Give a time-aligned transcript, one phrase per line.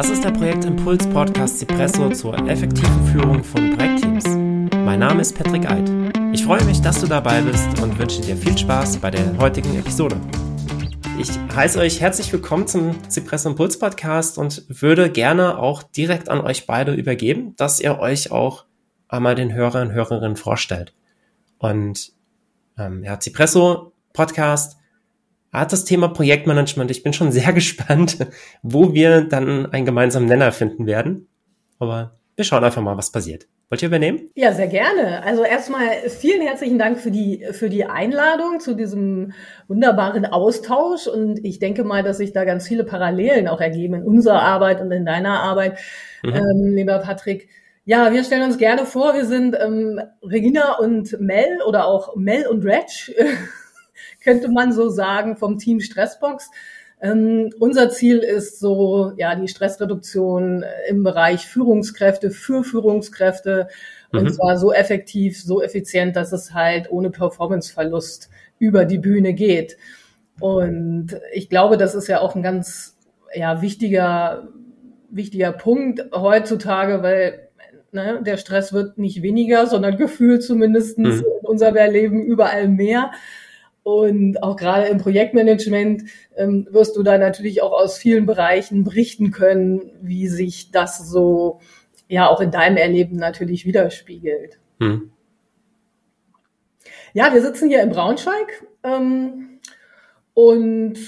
[0.00, 4.24] Das ist der Projektimpuls Podcast Cipresso zur effektiven Führung von Projektteams.
[4.74, 5.90] Mein Name ist Patrick Eid.
[6.32, 9.78] Ich freue mich, dass du dabei bist und wünsche dir viel Spaß bei der heutigen
[9.78, 10.18] Episode.
[11.18, 16.40] Ich heiße euch herzlich willkommen zum Cipresso Impuls Podcast und würde gerne auch direkt an
[16.40, 18.64] euch beide übergeben, dass ihr euch auch
[19.06, 20.94] einmal den Hörern und Hörerinnen vorstellt.
[21.58, 22.12] Und
[22.78, 24.78] ähm, ja, Cipresso Podcast
[25.52, 26.90] hat das Thema Projektmanagement.
[26.90, 28.18] Ich bin schon sehr gespannt,
[28.62, 31.28] wo wir dann einen gemeinsamen Nenner finden werden.
[31.78, 33.46] Aber wir schauen einfach mal, was passiert.
[33.70, 34.28] Wollt ihr übernehmen?
[34.34, 35.22] Ja, sehr gerne.
[35.22, 39.32] Also erstmal vielen herzlichen Dank für die, für die Einladung zu diesem
[39.68, 41.06] wunderbaren Austausch.
[41.06, 44.80] Und ich denke mal, dass sich da ganz viele Parallelen auch ergeben in unserer Arbeit
[44.80, 45.78] und in deiner Arbeit,
[46.24, 46.34] mhm.
[46.34, 47.48] ähm, lieber Patrick.
[47.84, 52.48] Ja, wir stellen uns gerne vor, wir sind ähm, Regina und Mel oder auch Mel
[52.48, 52.86] und Reg
[54.22, 56.50] könnte man so sagen, vom Team Stressbox.
[57.02, 63.68] Ähm, unser Ziel ist so, ja, die Stressreduktion im Bereich Führungskräfte für Führungskräfte
[64.12, 64.32] und mhm.
[64.32, 69.76] zwar so effektiv, so effizient, dass es halt ohne Performanceverlust über die Bühne geht.
[70.40, 72.98] Und ich glaube, das ist ja auch ein ganz,
[73.34, 74.48] ja, wichtiger,
[75.10, 77.48] wichtiger Punkt heutzutage, weil
[77.92, 81.06] ne, der Stress wird nicht weniger, sondern gefühlt zumindest mhm.
[81.06, 83.12] in unser Leben überall mehr.
[83.82, 86.04] Und auch gerade im Projektmanagement
[86.36, 91.60] ähm, wirst du da natürlich auch aus vielen Bereichen berichten können, wie sich das so
[92.08, 94.58] ja auch in deinem Erleben natürlich widerspiegelt.
[94.80, 95.10] Hm.
[97.12, 99.60] Ja, wir sitzen hier in Braunschweig ähm,
[100.34, 100.98] und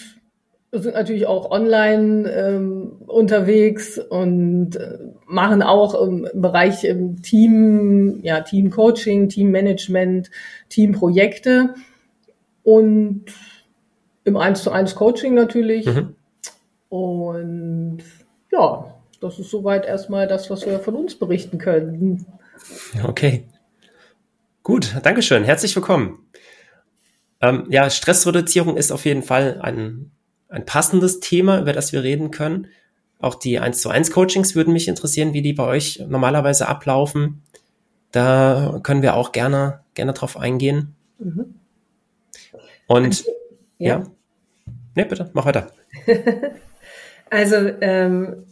[0.73, 8.41] sind natürlich auch online ähm, unterwegs und äh, machen auch im Bereich im Team, ja,
[8.41, 10.31] Team Coaching, Team Management,
[10.71, 11.75] Teamprojekte
[12.65, 13.25] und
[14.25, 15.87] im 1 zu 1 Coaching natürlich.
[15.87, 16.15] Mhm.
[16.89, 18.03] Und
[18.51, 22.27] ja, das ist soweit erstmal das, was wir von uns berichten können.
[23.03, 23.45] Okay.
[24.63, 25.45] Gut, Dankeschön.
[25.45, 26.19] Herzlich willkommen.
[27.41, 30.13] Ähm, ja, Stressreduzierung ist auf jeden Fall ein,
[30.49, 32.69] ein passendes Thema, über das wir reden können.
[33.19, 37.43] Auch die 1 zu 1 Coachings würden mich interessieren, wie die bei euch normalerweise ablaufen.
[38.13, 40.95] Da können wir auch gerne, gerne drauf eingehen.
[41.19, 41.55] Mhm.
[42.93, 43.25] Und
[43.79, 43.99] ja.
[43.99, 44.03] ja.
[44.95, 45.69] Nee, bitte, mach weiter.
[47.31, 48.45] also ähm,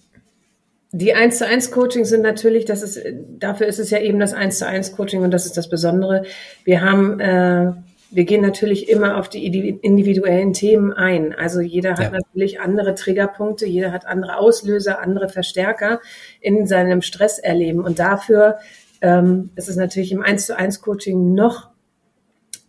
[0.92, 3.00] die 1 zu 1 Coachings sind natürlich, das ist,
[3.38, 6.24] dafür ist es ja eben das 1 zu 1 Coaching und das ist das Besondere.
[6.64, 7.72] Wir haben, äh,
[8.10, 11.32] wir gehen natürlich immer auf die individuellen Themen ein.
[11.32, 12.10] Also jeder hat ja.
[12.10, 16.00] natürlich andere Triggerpunkte, jeder hat andere Auslöser, andere Verstärker
[16.40, 17.84] in seinem Stresserleben.
[17.84, 18.58] Und dafür
[19.00, 21.69] ähm, ist es natürlich im 1 zu 1 Coaching noch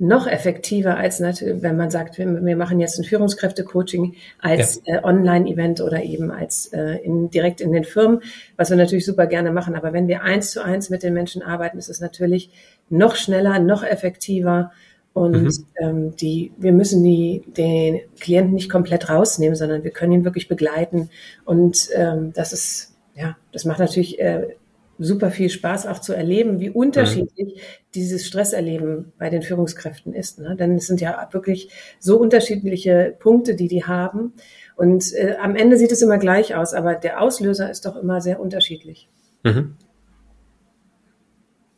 [0.01, 4.95] noch effektiver als natürlich, wenn man sagt, wir, wir machen jetzt ein Führungskräfte-Coaching als ja.
[4.95, 8.21] äh, Online-Event oder eben als äh, in, direkt in den Firmen,
[8.57, 9.75] was wir natürlich super gerne machen.
[9.75, 12.49] Aber wenn wir eins zu eins mit den Menschen arbeiten, ist es natürlich
[12.89, 14.71] noch schneller, noch effektiver.
[15.13, 15.65] Und mhm.
[15.79, 20.47] ähm, die, wir müssen die, den Klienten nicht komplett rausnehmen, sondern wir können ihn wirklich
[20.47, 21.11] begleiten.
[21.45, 24.55] Und ähm, das ist, ja, das macht natürlich äh,
[25.01, 27.61] super viel Spaß auch zu erleben, wie unterschiedlich mhm.
[27.95, 30.39] dieses Stresserleben bei den Führungskräften ist.
[30.39, 30.55] Ne?
[30.55, 31.69] Denn es sind ja wirklich
[31.99, 34.33] so unterschiedliche Punkte, die die haben.
[34.75, 38.21] Und äh, am Ende sieht es immer gleich aus, aber der Auslöser ist doch immer
[38.21, 39.09] sehr unterschiedlich.
[39.43, 39.75] Mhm.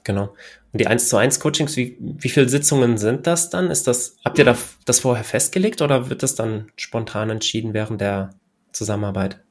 [0.04, 0.34] Genau.
[0.74, 3.72] Und die 1 zu 1 Coachings, wie, wie viele Sitzungen sind das dann?
[3.72, 8.32] Ist das, habt ihr das vorher festgelegt oder wird das dann spontan entschieden während der
[8.74, 9.43] Zusammenarbeit?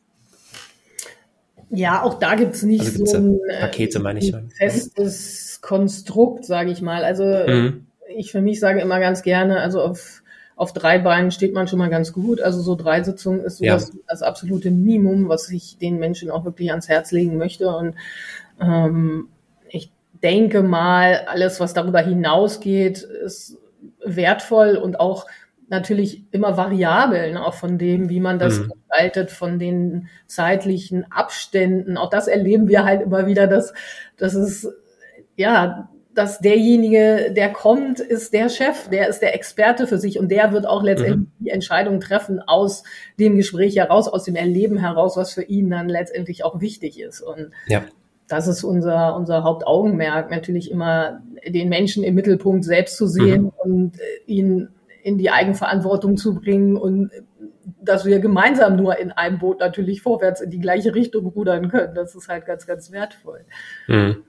[1.75, 4.35] Ja, auch da gibt's nicht also so ein, äh, Pakete, meine ich.
[4.35, 7.03] Ein festes Konstrukt, sage ich mal.
[7.03, 7.87] Also mhm.
[8.15, 10.23] ich für mich sage immer ganz gerne, also auf,
[10.55, 12.43] auf drei Beinen steht man schon mal ganz gut.
[12.43, 13.73] Also so drei Sitzungen ist so ja.
[13.73, 17.75] das, das absolute Minimum, was ich den Menschen auch wirklich ans Herz legen möchte.
[17.75, 17.95] Und
[18.61, 19.29] ähm,
[19.71, 19.91] ich
[20.23, 23.57] denke mal, alles, was darüber hinausgeht, ist
[24.05, 25.27] wertvoll und auch
[25.73, 28.69] natürlich immer variabel, ne, auch von dem, wie man das mhm.
[28.69, 31.97] gestaltet, von den zeitlichen Abständen.
[31.97, 33.73] Auch das erleben wir halt immer wieder, dass,
[34.19, 34.69] dass es,
[35.35, 40.31] ja, dass derjenige, der kommt, ist der Chef, der ist der Experte für sich und
[40.31, 41.45] der wird auch letztendlich mhm.
[41.45, 42.85] die Entscheidung treffen aus
[43.19, 47.23] dem Gespräch heraus, aus dem Erleben heraus, was für ihn dann letztendlich auch wichtig ist.
[47.23, 47.83] Und ja.
[48.29, 53.53] das ist unser, unser Hauptaugenmerk, natürlich immer den Menschen im Mittelpunkt selbst zu sehen mhm.
[53.65, 53.93] und
[54.27, 54.69] ihn
[55.03, 57.11] in die Eigenverantwortung zu bringen und
[57.81, 61.95] dass wir gemeinsam nur in einem Boot natürlich vorwärts in die gleiche Richtung rudern können.
[61.95, 63.45] Das ist halt ganz, ganz wertvoll.
[63.89, 64.25] Mhm.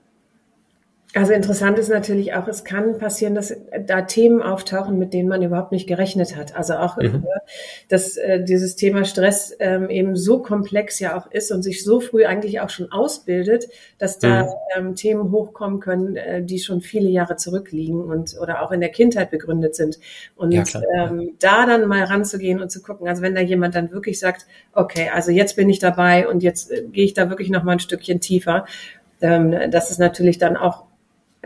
[1.14, 3.54] Also interessant ist natürlich auch, es kann passieren, dass
[3.86, 6.56] da Themen auftauchen, mit denen man überhaupt nicht gerechnet hat.
[6.56, 7.24] Also auch, mhm.
[7.24, 7.40] Äh,
[7.88, 12.00] dass äh, dieses Thema Stress ähm, eben so komplex ja auch ist und sich so
[12.00, 13.68] früh eigentlich auch schon ausbildet,
[13.98, 14.48] dass da mhm.
[14.76, 18.90] ähm, Themen hochkommen können, äh, die schon viele Jahre zurückliegen und oder auch in der
[18.90, 20.00] Kindheit begründet sind.
[20.34, 20.64] Und ja,
[20.96, 24.46] ähm, da dann mal ranzugehen und zu gucken, also wenn da jemand dann wirklich sagt,
[24.72, 27.72] okay, also jetzt bin ich dabei und jetzt äh, gehe ich da wirklich noch mal
[27.72, 28.66] ein Stückchen tiefer,
[29.20, 30.82] ähm, das ist natürlich dann auch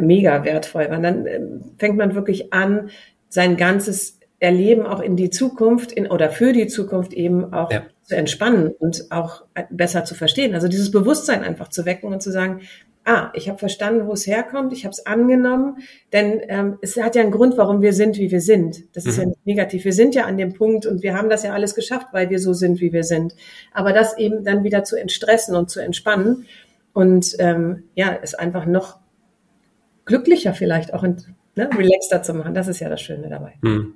[0.01, 2.91] mega wertvoll, weil dann ähm, fängt man wirklich an,
[3.29, 7.83] sein ganzes Erleben auch in die Zukunft in, oder für die Zukunft eben auch ja.
[8.05, 10.55] zu entspannen und auch besser zu verstehen.
[10.55, 12.61] Also dieses Bewusstsein einfach zu wecken und zu sagen,
[13.05, 15.79] ah, ich habe verstanden, wo es herkommt, ich habe es angenommen,
[16.13, 18.85] denn ähm, es hat ja einen Grund, warum wir sind, wie wir sind.
[18.95, 19.23] Das ist mhm.
[19.23, 19.85] ja nicht negativ.
[19.85, 22.39] Wir sind ja an dem Punkt und wir haben das ja alles geschafft, weil wir
[22.39, 23.35] so sind, wie wir sind.
[23.73, 26.47] Aber das eben dann wieder zu entstressen und zu entspannen
[26.93, 28.99] und ähm, ja, es einfach noch
[30.09, 32.55] glücklicher vielleicht auch und ne, relaxter zu machen.
[32.55, 33.55] Das ist ja das Schöne dabei.
[33.61, 33.95] Mhm.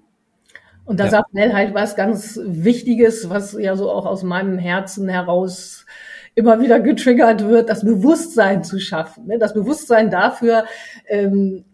[0.85, 1.11] Und da ja.
[1.11, 5.87] sagt Nell halt was ganz Wichtiges, was ja so auch aus meinem Herzen heraus
[6.35, 9.27] immer wieder getriggert wird, das Bewusstsein zu schaffen.
[9.27, 9.39] Ne?
[9.39, 10.65] Das Bewusstsein dafür,
[11.07, 11.65] ähm,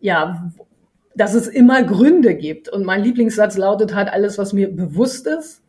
[0.00, 0.52] ja,
[1.14, 2.68] dass es immer Gründe gibt.
[2.68, 5.62] Und mein Lieblingssatz lautet halt, alles, was mir bewusst ist,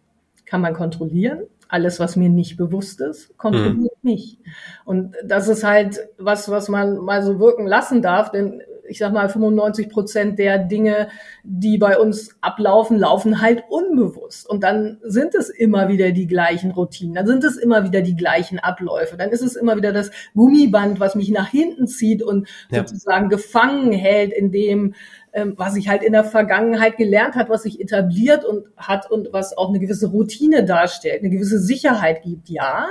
[0.45, 4.11] kann man kontrollieren alles, was mir nicht bewusst ist, kontrolliert mhm.
[4.11, 4.39] mich.
[4.85, 9.13] Und das ist halt was, was man mal so wirken lassen darf, denn ich sag
[9.13, 11.09] mal, 95 Prozent der Dinge,
[11.43, 14.49] die bei uns ablaufen, laufen halt unbewusst.
[14.49, 18.15] Und dann sind es immer wieder die gleichen Routinen, dann sind es immer wieder die
[18.15, 22.47] gleichen Abläufe, dann ist es immer wieder das Gummiband, was mich nach hinten zieht und
[22.71, 22.79] ja.
[22.79, 24.93] sozusagen gefangen hält in dem,
[25.38, 29.31] ähm, was ich halt in der Vergangenheit gelernt hat, was sich etabliert und hat und
[29.34, 32.50] was auch eine gewisse Routine darstellt, eine gewisse Sicherheit gibt.
[32.50, 32.88] Ja,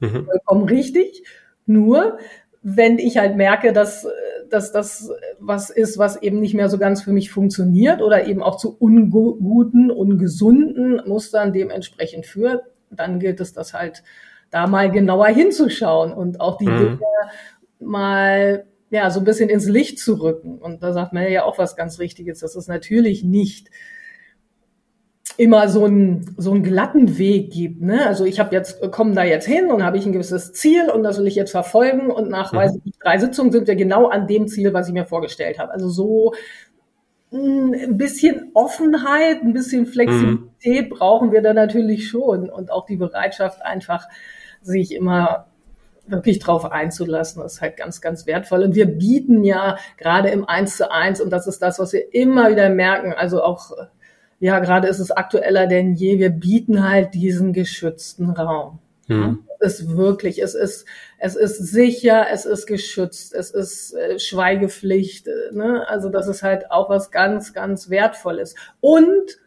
[0.00, 0.26] mhm.
[0.26, 1.22] vollkommen richtig.
[1.64, 2.18] Nur
[2.60, 4.04] wenn ich halt merke, dass,
[4.50, 8.42] dass das was ist, was eben nicht mehr so ganz für mich funktioniert oder eben
[8.42, 14.02] auch zu unguten, ungesunden Mustern dementsprechend führt, dann gilt es, das halt
[14.50, 16.78] da mal genauer hinzuschauen und auch die mhm.
[16.78, 17.00] Dinge
[17.78, 20.58] mal ja, so ein bisschen ins Licht zu rücken.
[20.58, 23.70] Und da sagt man ja auch was ganz Richtiges, dass es natürlich nicht
[25.38, 27.82] immer so einen so einen glatten Weg gibt.
[27.82, 28.06] Ne?
[28.06, 31.02] Also ich habe jetzt komme da jetzt hin und habe ich ein gewisses Ziel und
[31.02, 32.56] das will ich jetzt verfolgen und nach mhm.
[32.56, 35.72] weiß ich, drei Sitzungen sind wir genau an dem Ziel, was ich mir vorgestellt habe.
[35.72, 36.32] Also so
[37.30, 40.94] hm, ein bisschen Offenheit, ein bisschen Flexibilität mhm.
[40.94, 44.08] brauchen wir da natürlich schon und auch die Bereitschaft einfach
[44.62, 45.48] sich immer
[46.08, 48.62] wirklich drauf einzulassen, ist halt ganz, ganz wertvoll.
[48.62, 52.14] Und wir bieten ja gerade im Eins zu eins, und das ist das, was wir
[52.14, 53.72] immer wieder merken, also auch,
[54.38, 58.78] ja, gerade ist es aktueller denn je, wir bieten halt diesen geschützten Raum.
[59.06, 59.44] Hm.
[59.60, 60.84] Es ist wirklich, es ist,
[61.18, 65.88] es ist sicher, es ist geschützt, es ist äh, Schweigepflicht, äh, ne?
[65.88, 68.54] Also das ist halt auch was ganz, ganz Wertvolles.
[68.80, 69.38] Und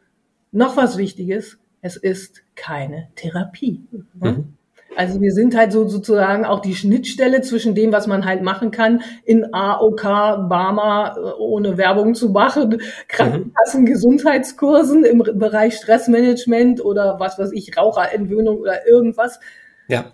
[0.51, 3.83] noch was Wichtiges, es ist keine Therapie.
[4.13, 4.55] Mhm.
[4.99, 8.69] Also wir sind halt so sozusagen auch die Schnittstelle zwischen dem, was man halt machen
[8.69, 17.17] kann in AOK, Barma, äh, ohne Werbung zu machen, Krankenkassen, Gesundheitskursen im Bereich Stressmanagement oder
[17.17, 19.39] was weiß ich, Raucherentwöhnung oder irgendwas.
[19.87, 20.11] Ja.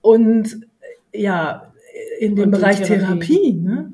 [0.00, 0.66] Und
[1.12, 1.72] ja,
[2.18, 3.92] in dem Bereich Therapie, Therapie ne?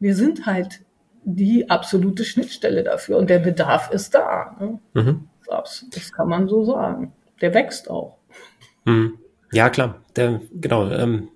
[0.00, 0.80] wir sind halt
[1.24, 4.54] die absolute Schnittstelle dafür und der Bedarf ist da.
[4.60, 4.80] Ne?
[4.92, 5.28] Mhm.
[5.46, 7.14] Das, das kann man so sagen.
[7.40, 8.18] Der wächst auch.
[8.84, 9.18] Mhm.
[9.52, 10.02] Ja, klar.
[10.16, 10.90] Der, genau.
[10.90, 11.28] Ähm,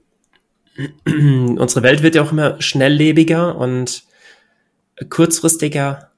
[1.59, 4.05] unsere Welt wird ja auch immer schnelllebiger und
[5.09, 6.11] kurzfristiger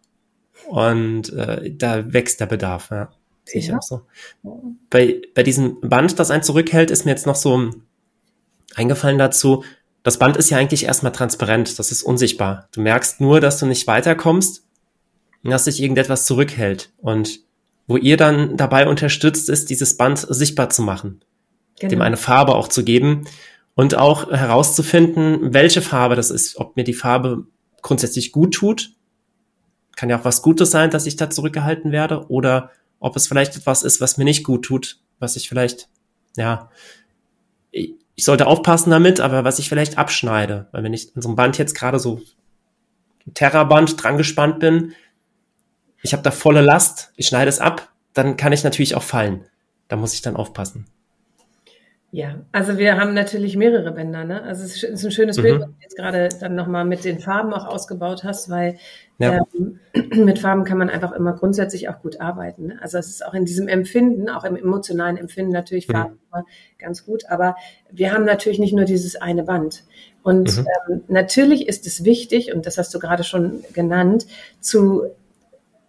[0.66, 2.90] und äh, da wächst der Bedarf.
[2.90, 3.12] Ja,
[3.44, 3.78] sehe ich ja.
[3.78, 4.02] auch so.
[4.90, 7.70] Bei, bei diesem Band, das einen zurückhält, ist mir jetzt noch so
[8.74, 9.64] eingefallen dazu,
[10.02, 12.68] das Band ist ja eigentlich erstmal transparent, das ist unsichtbar.
[12.72, 14.66] Du merkst nur, dass du nicht weiterkommst
[15.42, 16.92] und dass sich irgendetwas zurückhält.
[16.98, 17.40] Und
[17.86, 21.22] wo ihr dann dabei unterstützt, ist, dieses Band sichtbar zu machen
[21.78, 21.90] genau.
[21.90, 23.24] dem eine Farbe auch zu geben
[23.74, 27.46] und auch herauszufinden, welche Farbe das ist, ob mir die Farbe
[27.82, 28.92] grundsätzlich gut tut.
[29.96, 33.56] Kann ja auch was Gutes sein, dass ich da zurückgehalten werde oder ob es vielleicht
[33.56, 35.88] etwas ist, was mir nicht gut tut, was ich vielleicht,
[36.36, 36.70] ja,
[37.70, 41.36] ich sollte aufpassen damit, aber was ich vielleicht abschneide, weil wenn ich in so einem
[41.36, 42.20] Band jetzt gerade so
[43.34, 44.94] Terraband dran gespannt bin,
[46.02, 49.46] ich habe da volle Last, ich schneide es ab, dann kann ich natürlich auch fallen.
[49.88, 50.86] Da muss ich dann aufpassen.
[52.14, 54.22] Ja, also wir haben natürlich mehrere Bänder.
[54.22, 54.40] Ne?
[54.44, 55.42] Also es ist ein schönes mhm.
[55.42, 58.78] Bild, was du jetzt gerade dann nochmal mit den Farben auch ausgebaut hast, weil
[59.18, 59.40] ja.
[59.52, 59.80] ähm,
[60.24, 62.68] mit Farben kann man einfach immer grundsätzlich auch gut arbeiten.
[62.68, 62.78] Ne?
[62.80, 65.92] Also es ist auch in diesem Empfinden, auch im emotionalen Empfinden natürlich mhm.
[65.92, 66.44] Farben mhm.
[66.78, 67.24] ganz gut.
[67.30, 67.56] Aber
[67.90, 69.82] wir haben natürlich nicht nur dieses eine Band.
[70.22, 70.66] Und mhm.
[70.88, 74.28] ähm, natürlich ist es wichtig, und das hast du gerade schon genannt,
[74.60, 75.02] zu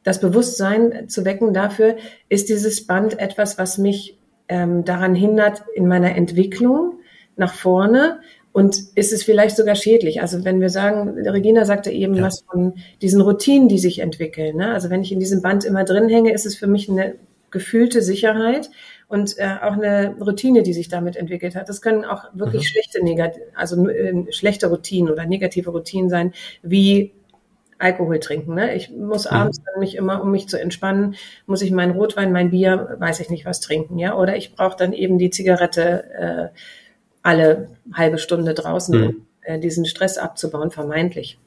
[0.02, 1.98] das Bewusstsein zu wecken dafür,
[2.30, 4.18] ist dieses Band etwas, was mich
[4.48, 7.00] ähm, daran hindert in meiner Entwicklung
[7.36, 8.20] nach vorne
[8.56, 10.22] und ist es vielleicht sogar schädlich?
[10.22, 12.24] Also wenn wir sagen, Regina sagte eben ja.
[12.24, 14.56] was von diesen Routinen, die sich entwickeln.
[14.56, 14.74] Ne?
[14.74, 17.16] Also wenn ich in diesem Band immer drin hänge, ist es für mich eine
[17.52, 18.70] gefühlte Sicherheit
[19.10, 21.68] und äh, auch eine Routine, die sich damit entwickelt hat.
[21.68, 22.68] Das können auch wirklich mhm.
[22.68, 26.34] schlechte, negat also äh, schlechte Routinen oder negative Routinen sein,
[26.64, 27.12] wie
[27.78, 28.56] Alkohol trinken.
[28.56, 28.76] Ne?
[28.76, 29.38] Ich muss mhm.
[29.38, 31.16] abends dann mich immer, um mich zu entspannen,
[31.46, 34.16] muss ich meinen Rotwein, mein Bier, weiß ich nicht was trinken, ja.
[34.16, 36.58] Oder ich brauche dann eben die Zigarette äh,
[37.22, 39.08] alle halbe Stunde draußen, mhm.
[39.08, 41.38] um äh, diesen Stress abzubauen, vermeintlich.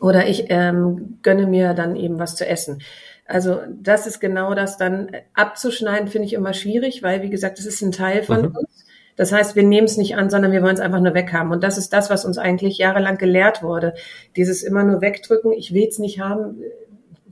[0.00, 2.82] Oder ich ähm, gönne mir dann eben was zu essen.
[3.26, 7.66] Also das ist genau das dann abzuschneiden, finde ich immer schwierig, weil wie gesagt, das
[7.66, 8.56] ist ein Teil von mhm.
[8.56, 8.85] uns.
[9.16, 11.50] Das heißt, wir nehmen es nicht an, sondern wir wollen es einfach nur weghaben.
[11.50, 13.94] Und das ist das, was uns eigentlich jahrelang gelehrt wurde.
[14.36, 16.62] Dieses immer nur wegdrücken, ich will es nicht haben,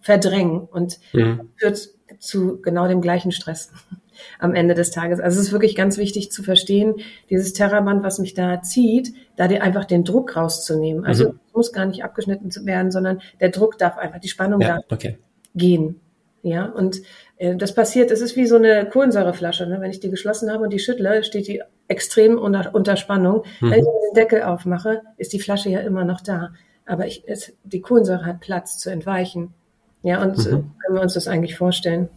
[0.01, 1.51] verdrängen und mhm.
[1.57, 3.73] führt zu genau dem gleichen Stress
[4.39, 5.21] am Ende des Tages.
[5.21, 6.95] Also es ist wirklich ganz wichtig zu verstehen,
[7.31, 11.05] dieses Terraband, was mich da zieht, da dir einfach den Druck rauszunehmen.
[11.05, 11.41] Also mhm.
[11.53, 15.19] muss gar nicht abgeschnitten werden, sondern der Druck darf einfach, die Spannung ja, darf okay.
[15.55, 16.01] gehen.
[16.43, 17.01] Ja, und
[17.39, 19.67] äh, das passiert, es ist wie so eine Kohlensäureflasche.
[19.67, 19.81] Ne?
[19.81, 23.45] Wenn ich die geschlossen habe und die schüttle, steht die extrem unter, unter Spannung.
[23.61, 23.71] Mhm.
[23.71, 26.53] Wenn ich den Deckel aufmache, ist die Flasche ja immer noch da.
[26.87, 29.55] Aber ich, es, die Kohlensäure hat Platz zu entweichen.
[30.03, 30.73] Ja, und mhm.
[30.81, 32.09] können wir uns das eigentlich vorstellen.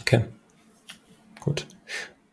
[0.00, 0.24] Okay.
[1.40, 1.66] Gut.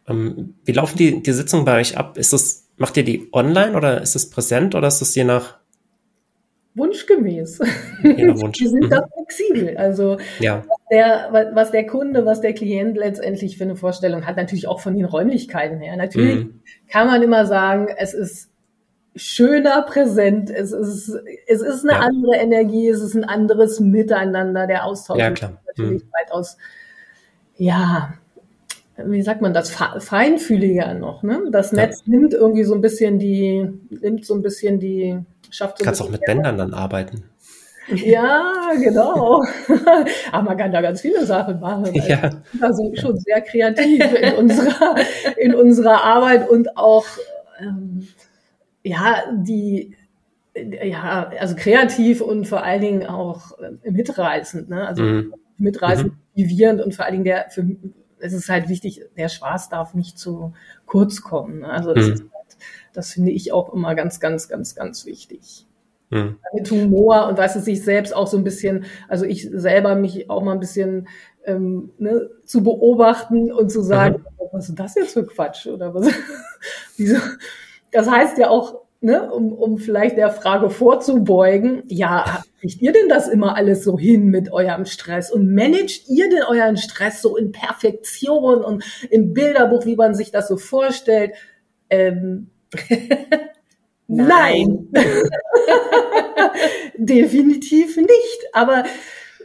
[0.08, 2.18] Ähm, wie laufen die, die Sitzungen bei euch ab?
[2.18, 5.58] Ist das, macht ihr die online oder ist es präsent oder ist das je nach
[6.76, 7.60] wunschgemäß.
[8.04, 8.58] Wunsch.
[8.60, 8.90] Die sind mhm.
[8.90, 9.78] da flexibel.
[9.78, 10.64] Also ja.
[10.68, 14.80] was, der, was der Kunde, was der Klient letztendlich für eine Vorstellung hat, natürlich auch
[14.80, 15.96] von den Räumlichkeiten her.
[15.98, 16.62] Natürlich mhm.
[16.90, 18.52] kann man immer sagen, es ist
[19.16, 21.10] schöner präsent, es ist,
[21.48, 22.00] es ist eine ja.
[22.00, 25.62] andere Energie, es ist ein anderes Miteinander, der Austausch ja, klar.
[25.68, 26.10] natürlich mhm.
[26.20, 26.58] weitaus
[27.58, 28.14] ja,
[28.98, 31.42] wie sagt man das, feinfühliger noch, ne?
[31.52, 32.12] Das Netz ja.
[32.12, 36.10] nimmt irgendwie so ein bisschen die, nimmt so ein bisschen die, schafft so Kannst auch
[36.10, 37.24] mit Bändern dann arbeiten.
[37.94, 39.44] Ja, genau.
[40.32, 41.86] Aber man kann da ganz viele Sachen machen.
[41.86, 42.32] Also ja.
[42.60, 44.96] Da sind schon sehr kreativ in unserer,
[45.38, 47.06] in unserer Arbeit und auch,
[47.60, 48.08] ähm,
[48.84, 49.96] ja, die,
[50.56, 54.88] ja, also kreativ und vor allen Dingen auch äh, mitreißend, ne?
[54.88, 55.34] Also mhm.
[55.58, 56.18] mitreißend, mhm.
[56.36, 57.66] motivierend und vor allen Dingen der, für,
[58.20, 60.54] es ist halt wichtig, der Spaß darf nicht zu
[60.86, 61.64] kurz kommen.
[61.64, 62.32] Also das, mhm.
[62.34, 62.58] halt,
[62.94, 65.68] das finde ich auch immer ganz, ganz, ganz, ganz wichtig.
[66.10, 66.38] Mhm.
[66.54, 70.30] Mit Humor und weißt du, sich selbst auch so ein bisschen, also ich selber mich
[70.30, 71.08] auch mal ein bisschen
[71.46, 74.46] ähm, ne, zu beobachten und zu sagen, mhm.
[74.52, 75.68] was ist das jetzt für Quatsch?
[75.68, 76.08] Oder was?
[76.98, 77.18] Wieso?
[77.92, 83.08] Das heißt ja auch, ne, um, um vielleicht der Frage vorzubeugen, ja, kriegt ihr denn
[83.08, 87.38] das immer alles so hin mit eurem Stress und managt ihr denn euren Stress so
[87.38, 91.34] in Perfektion und im Bilderbuch, wie man sich das so vorstellt?
[91.92, 92.50] Ähm,
[94.08, 94.92] Nein.
[96.98, 98.48] Definitiv nicht.
[98.54, 98.86] Aber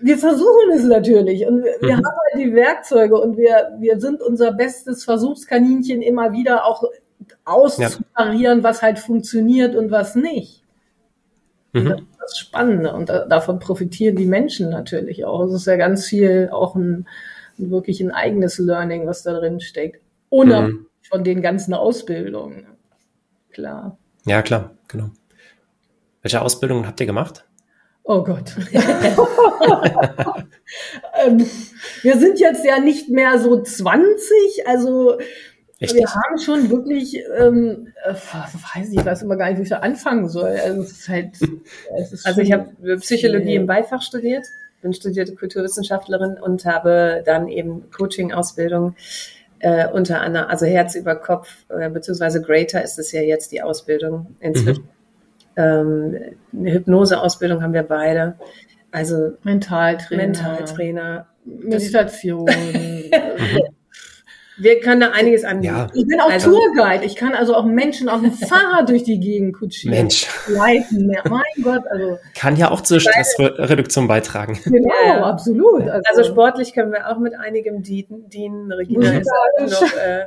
[0.01, 1.97] wir versuchen es natürlich und wir, wir mhm.
[1.97, 6.83] haben halt die Werkzeuge und wir, wir sind unser bestes Versuchskaninchen immer wieder auch
[7.45, 8.65] auszutarieren, ja.
[8.65, 10.65] was halt funktioniert und was nicht.
[11.73, 11.85] Mhm.
[11.89, 15.45] Das ist das Spannende und da, davon profitieren die Menschen natürlich auch.
[15.45, 17.07] Es ist ja ganz viel auch ein,
[17.57, 20.03] wirklich ein eigenes Learning, was da drin steckt.
[20.29, 20.87] Unabhängig mhm.
[21.03, 22.67] von den ganzen Ausbildungen.
[23.51, 23.99] Klar.
[24.27, 25.11] Ja, klar, genau.
[26.23, 27.45] Welche Ausbildungen habt ihr gemacht?
[28.03, 28.57] Oh Gott.
[31.25, 31.47] ähm,
[32.03, 35.19] wir sind jetzt ja nicht mehr so 20, also
[35.81, 36.01] Richtig.
[36.01, 39.71] wir haben schon wirklich, ähm, äh, weiß ich, ich weiß immer gar nicht, wie ich
[39.71, 40.59] da anfangen soll.
[40.63, 41.31] Also, es ist halt,
[41.97, 44.45] es ist also ich habe Psychologie im Beifach studiert,
[44.83, 48.95] bin studierte Kulturwissenschaftlerin und habe dann eben Coaching-Ausbildung
[49.61, 53.63] äh, unter anderem, also Herz über Kopf, äh, beziehungsweise Greater ist es ja jetzt die
[53.63, 54.83] Ausbildung inzwischen.
[54.83, 54.89] Mhm.
[55.57, 56.19] Ähm,
[56.53, 58.39] eine Hypnoseausbildung haben wir beide.
[58.91, 60.23] Also Mentaltrainer.
[60.23, 61.27] Mentaltrainer.
[61.45, 62.49] Meditation.
[64.61, 65.75] Wir können da einiges anbieten.
[65.75, 65.87] Ja.
[65.95, 67.05] Ich bin auch also, Tourguide.
[67.05, 69.97] Ich kann also auch Menschen auf dem Fahrrad durch die Gegend kutschieren.
[69.97, 70.29] Mensch.
[70.49, 71.17] Leiten.
[71.29, 72.19] Mein Gott, also.
[72.35, 74.59] Kann ja auch zur Stressreduktion beitragen.
[74.71, 75.23] Genau, ja.
[75.25, 75.83] absolut.
[75.89, 78.71] Also, also, sportlich können wir auch mit einigem dienen.
[78.73, 80.27] Regina ist auch noch äh,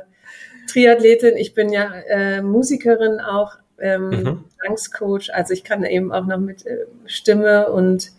[0.70, 1.36] Triathletin.
[1.36, 4.44] Ich bin ja äh, Musikerin auch, ähm, mhm.
[4.66, 5.30] Angstcoach.
[5.32, 8.10] Also ich kann eben auch noch mit äh, Stimme und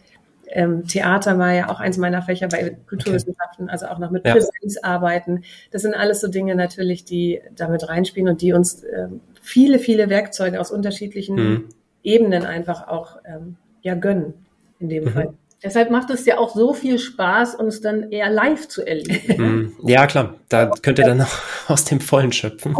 [0.50, 3.72] ähm, Theater war ja auch eins meiner Fächer bei Kulturwissenschaften, okay.
[3.72, 4.34] also auch noch mit ja.
[4.34, 5.44] Präsenz arbeiten.
[5.72, 10.10] Das sind alles so Dinge natürlich, die damit reinspielen und die uns ähm, viele, viele
[10.10, 11.70] Werkzeuge aus unterschiedlichen mhm.
[12.04, 14.34] Ebenen einfach auch ähm, ja gönnen
[14.80, 15.10] in dem mhm.
[15.10, 15.34] Fall.
[15.66, 19.16] Deshalb macht es ja auch so viel Spaß, uns dann eher live zu erleben.
[19.46, 19.76] Mhm.
[19.84, 20.36] Ja, klar.
[20.50, 22.76] Da könnt ihr dann noch aus dem Vollen schöpfen.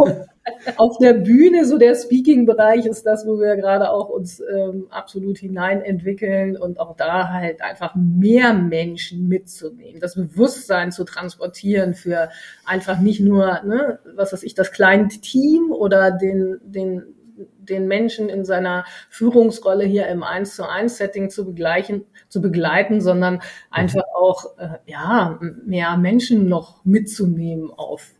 [0.76, 5.38] Auf, der Bühne, so der Speaking-Bereich ist das, wo wir gerade auch uns ähm, absolut
[5.38, 12.30] hineinentwickeln und auch da halt einfach mehr Menschen mitzunehmen, das Bewusstsein zu transportieren für
[12.64, 17.16] einfach nicht nur, ne, was weiß ich, das kleine Team oder den, den
[17.58, 23.00] den Menschen in seiner Führungsrolle hier im 1 zu 1 Setting zu begleichen, zu begleiten,
[23.00, 23.40] sondern
[23.70, 28.12] einfach auch, äh, ja, mehr Menschen noch mitzunehmen auf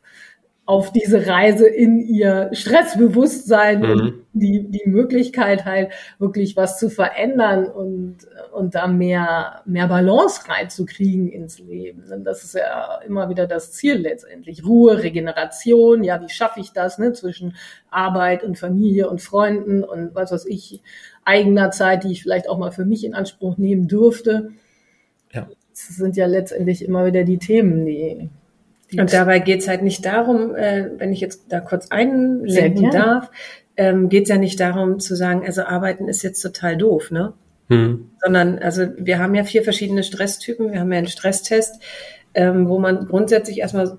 [0.66, 3.90] auf diese Reise in ihr Stressbewusstsein mhm.
[3.90, 8.16] und die, die Möglichkeit halt wirklich was zu verändern und,
[8.52, 12.02] und da mehr, mehr Balance reinzukriegen ins Leben.
[12.12, 14.64] Und das ist ja immer wieder das Ziel letztendlich.
[14.66, 17.54] Ruhe, Regeneration, ja, wie schaffe ich das, ne, zwischen
[17.88, 20.82] Arbeit und Familie und Freunden und was weiß ich,
[21.24, 24.50] eigener Zeit, die ich vielleicht auch mal für mich in Anspruch nehmen dürfte.
[25.32, 25.48] Ja.
[25.70, 28.30] Das sind ja letztendlich immer wieder die Themen, die,
[28.92, 33.30] und dabei geht es halt nicht darum, äh, wenn ich jetzt da kurz einlenken darf,
[33.76, 37.34] ähm, geht es ja nicht darum zu sagen, also arbeiten ist jetzt total doof, ne?
[37.68, 38.10] Hm.
[38.22, 40.72] Sondern, also wir haben ja vier verschiedene Stresstypen.
[40.72, 41.82] Wir haben ja einen Stresstest,
[42.34, 43.98] ähm, wo man grundsätzlich erstmal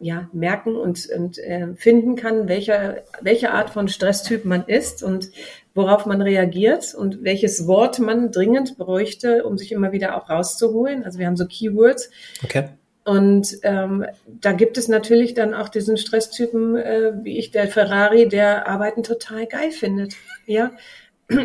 [0.00, 5.30] ja, merken und, und äh, finden kann, welche, welche Art von Stresstyp man ist und
[5.74, 11.04] worauf man reagiert und welches Wort man dringend bräuchte, um sich immer wieder auch rauszuholen.
[11.04, 12.10] Also wir haben so Keywords.
[12.42, 12.70] Okay.
[13.04, 18.28] Und ähm, da gibt es natürlich dann auch diesen Stresstypen, äh, wie ich, der Ferrari,
[18.28, 20.14] der Arbeiten total geil findet.
[20.46, 20.72] Ja,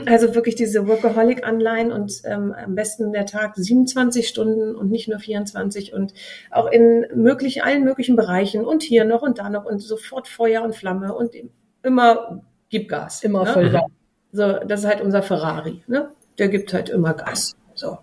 [0.05, 5.19] also wirklich diese Workaholic-Anleihen und ähm, am besten der Tag 27 Stunden und nicht nur
[5.19, 6.13] 24 und
[6.51, 10.63] auch in möglich allen möglichen Bereichen und hier noch und da noch und sofort Feuer
[10.63, 11.35] und Flamme und
[11.83, 13.23] immer gib Gas.
[13.23, 13.53] Immer ne?
[13.53, 13.83] voll Gas.
[14.31, 15.83] So, das ist halt unser Ferrari.
[15.87, 16.09] Ne?
[16.37, 17.55] Der gibt halt immer Gas.
[17.75, 17.99] So.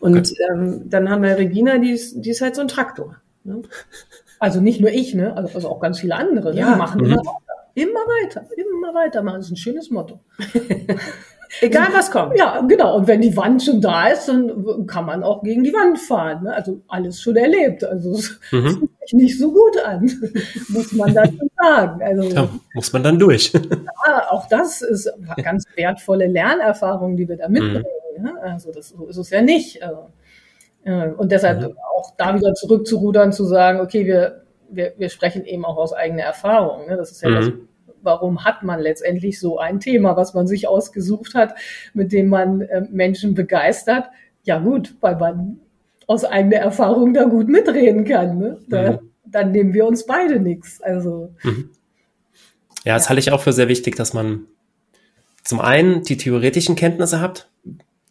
[0.00, 0.34] Und okay.
[0.50, 3.16] ähm, dann haben wir Regina, die ist, die ist halt so ein Traktor.
[3.44, 3.62] Ne?
[4.38, 5.36] Also nicht nur ich, ne?
[5.36, 6.52] Also, also auch ganz viele andere.
[6.52, 6.60] Ne?
[6.60, 6.72] Ja.
[6.72, 7.12] Die machen mhm.
[7.12, 7.38] immer weiter.
[7.74, 9.36] Immer weiter, immer weiter machen.
[9.36, 10.20] Das ist ein schönes Motto.
[11.60, 12.36] Egal was kommt.
[12.38, 12.96] Ja, genau.
[12.96, 16.44] Und wenn die Wand schon da ist, dann kann man auch gegen die Wand fahren.
[16.44, 16.54] Ne?
[16.54, 17.84] Also alles schon erlebt.
[17.84, 18.70] Also es mhm.
[18.70, 20.10] fühlt sich nicht so gut an,
[20.68, 22.02] muss man dazu sagen.
[22.02, 23.52] Also, ja, muss man dann durch.
[23.52, 25.10] ja, auch das ist
[25.42, 27.84] ganz wertvolle Lernerfahrung, die wir da mitbringen.
[27.84, 28.01] Mhm.
[28.18, 28.34] Ne?
[28.42, 29.82] Also das, so ist es ja nicht.
[29.82, 30.08] Also,
[30.84, 31.76] äh, und deshalb mhm.
[31.96, 36.22] auch da wieder zurückzurudern, zu sagen, okay, wir, wir, wir sprechen eben auch aus eigener
[36.22, 36.86] Erfahrung.
[36.86, 36.96] Ne?
[36.96, 37.68] Das ist ja das, mhm
[38.02, 41.54] warum hat man letztendlich so ein Thema, was man sich ausgesucht hat,
[41.94, 44.06] mit dem man äh, Menschen begeistert?
[44.44, 45.60] Ja gut, weil man
[46.06, 48.38] aus eigener Erfahrung da gut mitreden kann.
[48.38, 48.58] Ne?
[48.68, 49.10] Da, mhm.
[49.24, 50.82] Dann nehmen wir uns beide nichts.
[50.82, 51.70] Also mhm.
[52.84, 53.08] ja, das ja.
[53.10, 54.46] halte ich auch für sehr wichtig, dass man
[55.44, 57.48] zum einen die theoretischen Kenntnisse habt,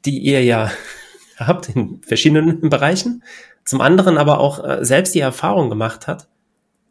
[0.06, 0.72] die ihr ja
[1.38, 3.24] habt in verschiedenen Bereichen,
[3.66, 6.28] zum anderen aber auch äh, selbst die Erfahrung gemacht hat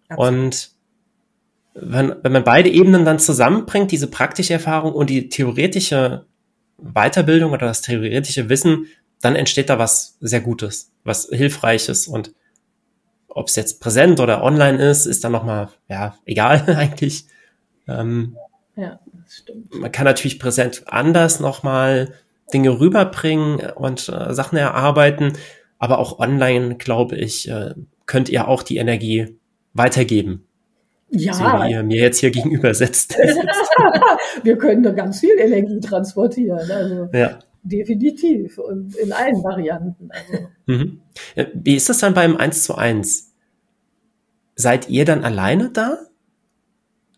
[0.09, 0.33] Absolut.
[0.33, 0.71] und
[1.75, 6.27] wenn, wenn man beide Ebenen dann zusammenbringt, diese praktische Erfahrung und die theoretische
[6.79, 8.87] Weiterbildung oder das theoretische Wissen,
[9.21, 12.33] dann entsteht da was sehr Gutes, was Hilfreiches und
[13.29, 17.27] ob es jetzt präsent oder online ist, ist dann nochmal, ja, egal eigentlich.
[17.87, 18.37] Ähm,
[18.77, 19.75] ja, das stimmt.
[19.75, 22.15] Man kann natürlich präsent anders nochmal
[22.51, 25.35] Dinge rüberbringen und äh, Sachen erarbeiten,
[25.79, 27.75] aber auch online, glaube ich, äh,
[28.07, 29.39] könnt ihr auch die Energie
[29.73, 30.47] weitergeben.
[31.11, 31.33] Ja.
[31.33, 33.17] So wie ihr mir jetzt hier gegenüber setzt.
[34.43, 36.71] wir können da ganz viel Energie transportieren.
[36.71, 37.39] Also ja.
[37.63, 40.09] definitiv und in allen Varianten.
[40.11, 40.47] Also.
[40.67, 41.01] Mhm.
[41.55, 43.33] Wie ist das dann beim 1 zu 1?
[44.55, 45.99] Seid ihr dann alleine da?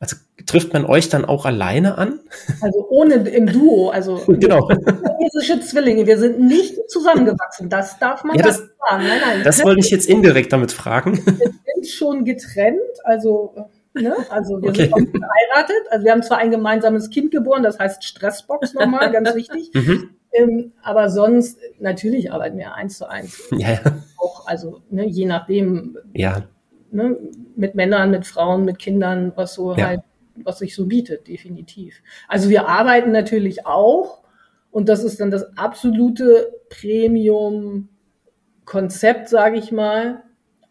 [0.03, 2.19] Also trifft man euch dann auch alleine an?
[2.61, 4.69] Also ohne im Duo, also genau.
[4.69, 7.69] chinesische Zwillinge, wir sind nicht zusammengewachsen.
[7.69, 9.05] Das darf man ja, das, sagen.
[9.07, 9.45] Nein, nein.
[9.45, 11.25] Das wollte ich jetzt indirekt damit fragen.
[11.25, 13.55] Wir sind schon getrennt, also
[13.95, 14.17] Ne?
[14.31, 14.85] Also wir okay.
[14.85, 15.87] sind auch verheiratet.
[15.91, 19.71] Also wir haben zwar ein gemeinsames Kind geboren, das heißt Stressbox nochmal, ganz wichtig.
[19.75, 20.11] Mhm.
[20.33, 23.39] Ähm, aber sonst, natürlich arbeiten wir eins zu eins.
[23.53, 23.79] Ja.
[24.17, 26.45] Auch, also ne, je nachdem, ja.
[26.93, 27.17] Ne,
[27.57, 29.87] mit Männern, mit Frauen, mit Kindern, was so ja.
[29.87, 30.01] halt,
[30.37, 32.03] was sich so bietet, definitiv.
[32.29, 34.23] Also wir arbeiten natürlich auch,
[34.71, 40.23] und das ist dann das absolute Premium-Konzept, sage ich mal,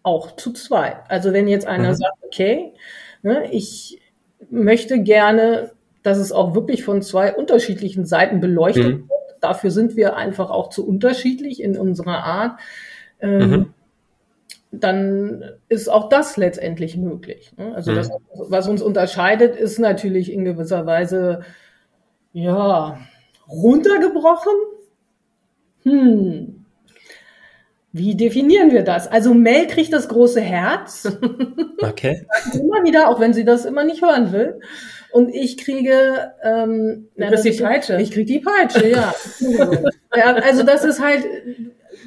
[0.04, 0.98] auch zu zweit.
[1.10, 1.96] Also wenn jetzt einer mhm.
[1.96, 2.74] sagt, okay,
[3.22, 3.50] Ne?
[3.52, 4.00] Ich
[4.50, 5.72] möchte gerne,
[6.04, 9.10] dass es auch wirklich von zwei unterschiedlichen Seiten beleuchtet mhm.
[9.10, 9.12] wird.
[9.42, 12.60] dafür sind wir einfach auch zu unterschiedlich in unserer Art.
[13.22, 13.74] Ähm, mhm.
[14.72, 17.52] Dann ist auch das letztendlich möglich.
[17.58, 17.76] Ne?
[17.76, 17.96] Also mhm.
[17.96, 21.42] das, was uns unterscheidet, ist natürlich in gewisser Weise
[22.32, 22.98] ja
[23.50, 24.54] runtergebrochen.
[25.84, 26.62] Hm,
[27.94, 29.08] wie definieren wir das?
[29.08, 31.08] Also Mel kriegt das große Herz.
[31.84, 32.28] Okay.
[32.54, 34.60] immer wieder, auch wenn sie das immer nicht hören will.
[35.12, 38.00] Und ich kriege ähm, du na, die Peitsche.
[38.00, 39.12] Ich kriege die Peitsche, ja.
[40.16, 40.36] ja.
[40.36, 41.26] Also das ist halt,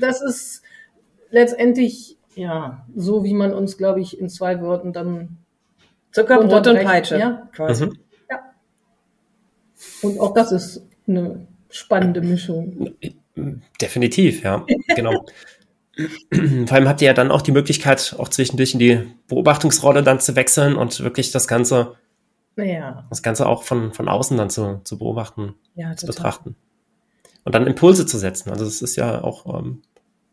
[0.00, 0.62] das ist
[1.30, 5.38] letztendlich ja so, wie man uns, glaube ich, in zwei Worten dann
[6.12, 7.18] Zucker, Brot und Peitsche.
[7.18, 7.86] Ja, quasi.
[7.86, 7.98] Mhm.
[8.30, 8.38] Ja.
[10.02, 12.94] Und auch das ist eine spannende Mischung.
[13.80, 15.24] Definitiv, ja, genau.
[16.66, 20.20] Vor allem habt ihr ja dann auch die Möglichkeit, auch zwischendurch in die Beobachtungsrolle dann
[20.20, 21.96] zu wechseln und wirklich das Ganze,
[22.56, 23.04] ja.
[23.10, 26.56] das Ganze auch von, von außen dann zu, zu beobachten, ja, zu betrachten.
[27.44, 28.50] Und dann Impulse zu setzen.
[28.50, 29.82] Also das ist ja auch ähm,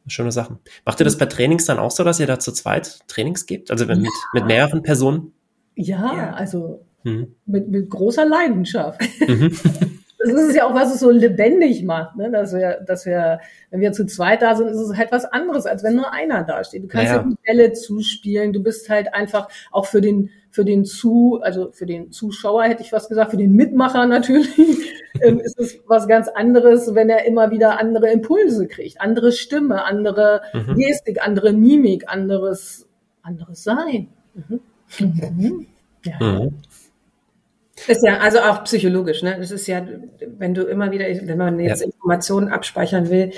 [0.07, 0.57] schöne Sache.
[0.85, 3.71] Macht ihr das bei Trainings dann auch so, dass ihr da zu zweit Trainings gibt?
[3.71, 4.09] Also mit, ja.
[4.33, 5.33] mit mehreren Personen?
[5.75, 6.33] Ja, ja.
[6.33, 7.35] also mhm.
[7.45, 9.01] mit, mit großer Leidenschaft.
[9.27, 9.55] Mhm.
[10.23, 12.29] das ist ja auch, was es so lebendig macht, ne?
[12.31, 15.65] dass wir, dass wir, wenn wir zu zweit da sind, ist es halt was anderes,
[15.65, 16.83] als wenn nur einer da steht.
[16.83, 20.85] Du kannst ja, die Bälle zuspielen, du bist halt einfach auch für den, für den
[20.85, 24.49] Zu, also für den Zuschauer hätte ich was gesagt, für den Mitmacher natürlich,
[25.21, 29.85] ähm, ist es was ganz anderes, wenn er immer wieder andere Impulse kriegt, andere Stimme,
[29.85, 30.75] andere mhm.
[30.75, 32.87] Gestik, andere Mimik, anderes,
[33.23, 34.09] anderes Sein.
[34.33, 34.59] Mhm.
[34.99, 35.67] Mhm.
[36.05, 36.19] Ja.
[36.19, 36.53] Mhm.
[37.87, 39.37] Ist ja also auch psychologisch, ne?
[39.39, 39.83] Das ist ja,
[40.37, 41.87] wenn du immer wieder, wenn man jetzt ja.
[41.87, 43.31] Informationen abspeichern will,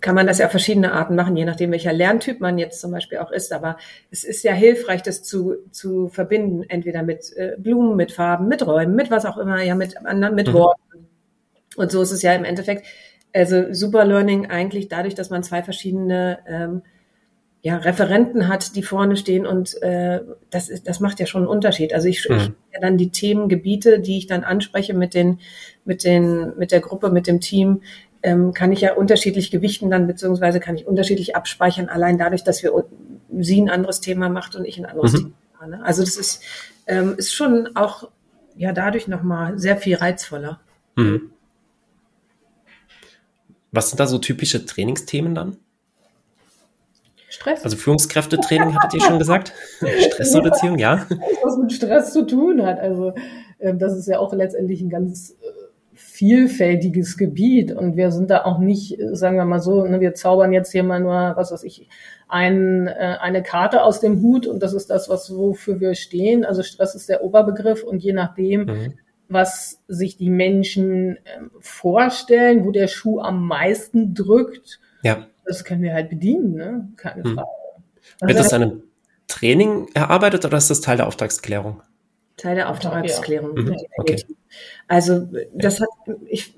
[0.00, 2.90] kann man das ja auf verschiedene Arten machen, je nachdem, welcher Lerntyp man jetzt zum
[2.90, 3.52] Beispiel auch ist.
[3.52, 3.76] Aber
[4.10, 8.66] es ist ja hilfreich, das zu, zu verbinden, entweder mit äh, Blumen, mit Farben, mit
[8.66, 10.54] Räumen, mit was auch immer, ja, mit anderen, mit mhm.
[10.54, 11.08] Worten.
[11.76, 12.86] Und so ist es ja im Endeffekt,
[13.32, 16.82] also Super Learning eigentlich dadurch, dass man zwei verschiedene ähm,
[17.62, 21.50] ja, Referenten hat, die vorne stehen und äh, das, ist, das macht ja schon einen
[21.50, 21.92] Unterschied.
[21.92, 22.36] Also ich, mhm.
[22.36, 25.40] ich ja dann die Themengebiete, die ich dann anspreche mit den,
[25.84, 27.82] mit den, mit der Gruppe, mit dem Team,
[28.22, 32.62] ähm, kann ich ja unterschiedlich gewichten dann, beziehungsweise kann ich unterschiedlich abspeichern, allein dadurch, dass
[32.62, 32.72] wir
[33.38, 35.34] sie ein anderes Thema macht und ich ein anderes mhm.
[35.58, 35.76] Thema.
[35.76, 35.84] Ne?
[35.84, 36.42] Also das ist,
[36.86, 38.08] ähm, ist schon auch
[38.56, 40.60] ja dadurch nochmal sehr viel reizvoller.
[40.96, 41.30] Mhm.
[43.72, 45.56] Was sind da so typische Trainingsthemen dann?
[47.28, 47.62] Stress.
[47.62, 49.52] Also Führungskräftetraining, hattet ihr schon gesagt?
[49.78, 51.06] Stressreduzierung, ja.
[51.42, 52.80] Was mit Stress zu tun hat.
[52.80, 53.14] Also
[53.60, 55.36] ähm, das ist ja auch letztendlich ein ganz
[56.00, 60.52] vielfältiges Gebiet und wir sind da auch nicht, sagen wir mal so, ne, wir zaubern
[60.52, 61.88] jetzt hier mal nur, was weiß ich,
[62.28, 66.44] ein, äh, eine Karte aus dem Hut und das ist das, was wofür wir stehen.
[66.44, 68.94] Also Stress ist der Oberbegriff und je nachdem, mhm.
[69.28, 75.82] was sich die Menschen ähm, vorstellen, wo der Schuh am meisten drückt, ja das können
[75.82, 76.88] wir halt bedienen, ne?
[76.96, 77.34] Keine hm.
[77.34, 77.48] Frage.
[78.20, 78.82] Wird das an einem
[79.26, 81.82] Training erarbeitet oder ist das Teil der Auftragsklärung?
[82.40, 83.56] Teil der Auftragsklärung.
[83.56, 83.62] Ja.
[83.62, 83.76] Mhm.
[83.96, 84.24] Okay.
[84.88, 85.88] Also das hat
[86.26, 86.54] ich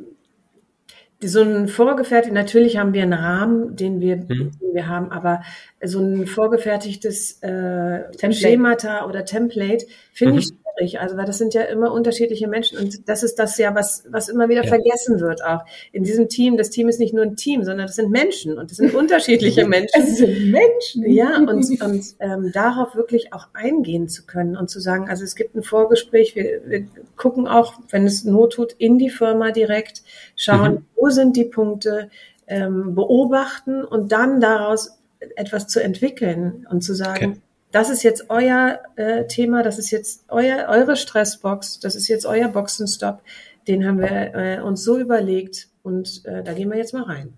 [1.25, 4.27] so ein vorgefertigt, natürlich haben wir einen Rahmen, den wir, mhm.
[4.61, 5.43] den wir haben, aber
[5.83, 10.39] so ein vorgefertigtes äh, Schemata oder Template finde mhm.
[10.41, 11.01] ich schwierig.
[11.01, 14.29] Also, weil das sind ja immer unterschiedliche Menschen und das ist das ja, was, was
[14.29, 14.69] immer wieder ja.
[14.69, 15.61] vergessen wird auch.
[15.93, 18.71] In diesem Team, das Team ist nicht nur ein Team, sondern das sind Menschen und
[18.71, 20.03] das sind unterschiedliche Menschen.
[20.03, 21.11] Es sind Menschen.
[21.11, 25.35] Ja, und, und ähm, darauf wirklich auch eingehen zu können und zu sagen, also es
[25.35, 30.03] gibt ein Vorgespräch, wir, wir gucken auch, wenn es Not tut, in die Firma direkt,
[30.37, 30.87] schauen, mhm.
[30.97, 32.11] wo sind die Punkte,
[32.47, 34.99] ähm, beobachten und dann daraus
[35.37, 37.41] etwas zu entwickeln und zu sagen, okay
[37.73, 42.27] das ist jetzt euer äh, Thema, das ist jetzt euer, eure Stressbox, das ist jetzt
[42.27, 43.23] euer Boxenstopp,
[43.67, 47.33] den haben wir äh, uns so überlegt und äh, da gehen wir jetzt mal rein.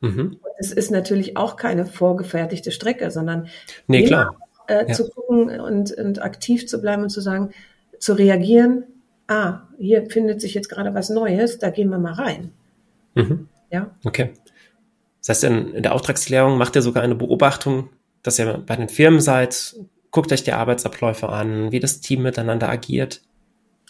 [0.00, 0.38] Mhm.
[0.58, 3.48] Es ist natürlich auch keine vorgefertigte Strecke, sondern
[3.86, 4.36] nee, klar.
[4.66, 4.94] Äh, ja.
[4.94, 7.50] zu gucken und, und aktiv zu bleiben und zu sagen,
[8.00, 8.84] zu reagieren,
[9.28, 12.52] ah, hier findet sich jetzt gerade was Neues, da gehen wir mal rein.
[13.14, 13.48] Mhm.
[13.70, 13.94] Ja.
[14.04, 14.32] Okay.
[15.20, 17.90] Das heißt, in, in der Auftragsklärung macht ihr sogar eine Beobachtung
[18.26, 19.76] dass ihr bei den Firmen seid,
[20.10, 23.22] guckt euch die Arbeitsabläufe an, wie das Team miteinander agiert.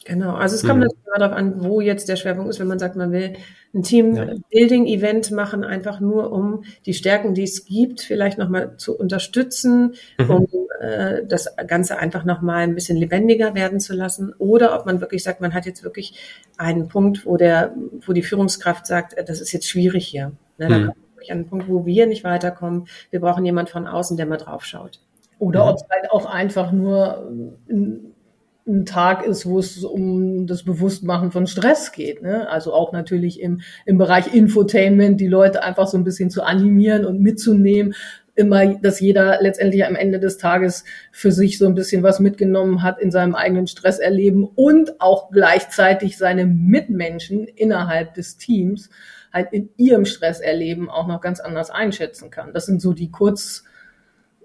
[0.04, 0.80] Genau, also es kommt mhm.
[0.82, 3.34] natürlich darauf an, wo jetzt der Schwerpunkt ist, wenn man sagt, man will
[3.74, 9.94] ein Team-Building-Event machen, einfach nur um die Stärken, die es gibt, vielleicht nochmal zu unterstützen,
[10.18, 10.30] mhm.
[10.30, 10.46] um
[10.80, 14.32] äh, das Ganze einfach nochmal ein bisschen lebendiger werden zu lassen.
[14.38, 16.14] Oder ob man wirklich sagt, man hat jetzt wirklich
[16.56, 17.74] einen Punkt, wo der,
[18.06, 20.32] wo die Führungskraft sagt, äh, das ist jetzt schwierig hier.
[20.58, 20.92] Ne, mhm
[21.26, 22.86] wirklich an einen Punkt, wo wir nicht weiterkommen.
[23.10, 25.00] Wir brauchen jemand von außen, der mal drauf schaut.
[25.38, 25.70] Oder ja.
[25.70, 27.30] ob es halt auch einfach nur
[27.68, 32.22] ein Tag ist, wo es um das Bewusstmachen von Stress geht.
[32.22, 32.48] Ne?
[32.48, 37.04] Also auch natürlich im, im Bereich Infotainment, die Leute einfach so ein bisschen zu animieren
[37.04, 37.94] und mitzunehmen.
[38.36, 42.82] Immer, dass jeder letztendlich am Ende des Tages für sich so ein bisschen was mitgenommen
[42.82, 48.90] hat in seinem eigenen Stresserleben und auch gleichzeitig seine Mitmenschen innerhalb des Teams
[49.32, 52.52] halt in ihrem Stresserleben auch noch ganz anders einschätzen kann.
[52.52, 53.64] Das sind so die Kurz,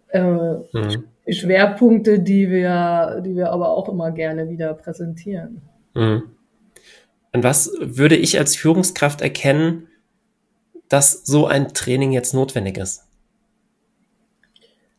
[0.10, 1.04] äh, mhm.
[1.28, 5.62] Schwerpunkte, die wir, die wir aber auch immer gerne wieder präsentieren.
[5.94, 6.24] Mhm.
[7.34, 9.88] Und was würde ich als Führungskraft erkennen,
[10.90, 13.08] dass so ein Training jetzt notwendig ist?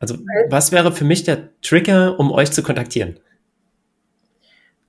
[0.03, 0.17] Also,
[0.49, 3.21] was wäre für mich der Trigger, um euch zu kontaktieren?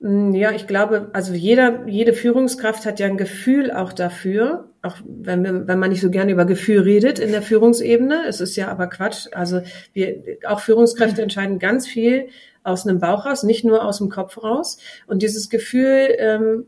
[0.00, 4.96] Mm, ja, ich glaube, also jeder, jede Führungskraft hat ja ein Gefühl auch dafür, auch
[5.06, 8.24] wenn, wenn man nicht so gerne über Gefühl redet in der Führungsebene.
[8.26, 9.28] Es ist ja aber Quatsch.
[9.30, 12.26] Also wir, auch Führungskräfte entscheiden ganz viel
[12.64, 14.78] aus einem Bauch raus, nicht nur aus dem Kopf raus.
[15.06, 16.66] Und dieses Gefühl, ähm,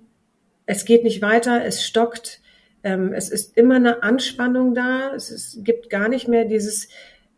[0.67, 2.41] es geht nicht weiter, es stockt,
[2.85, 6.87] ähm, es ist immer eine Anspannung da, es ist, gibt gar nicht mehr dieses,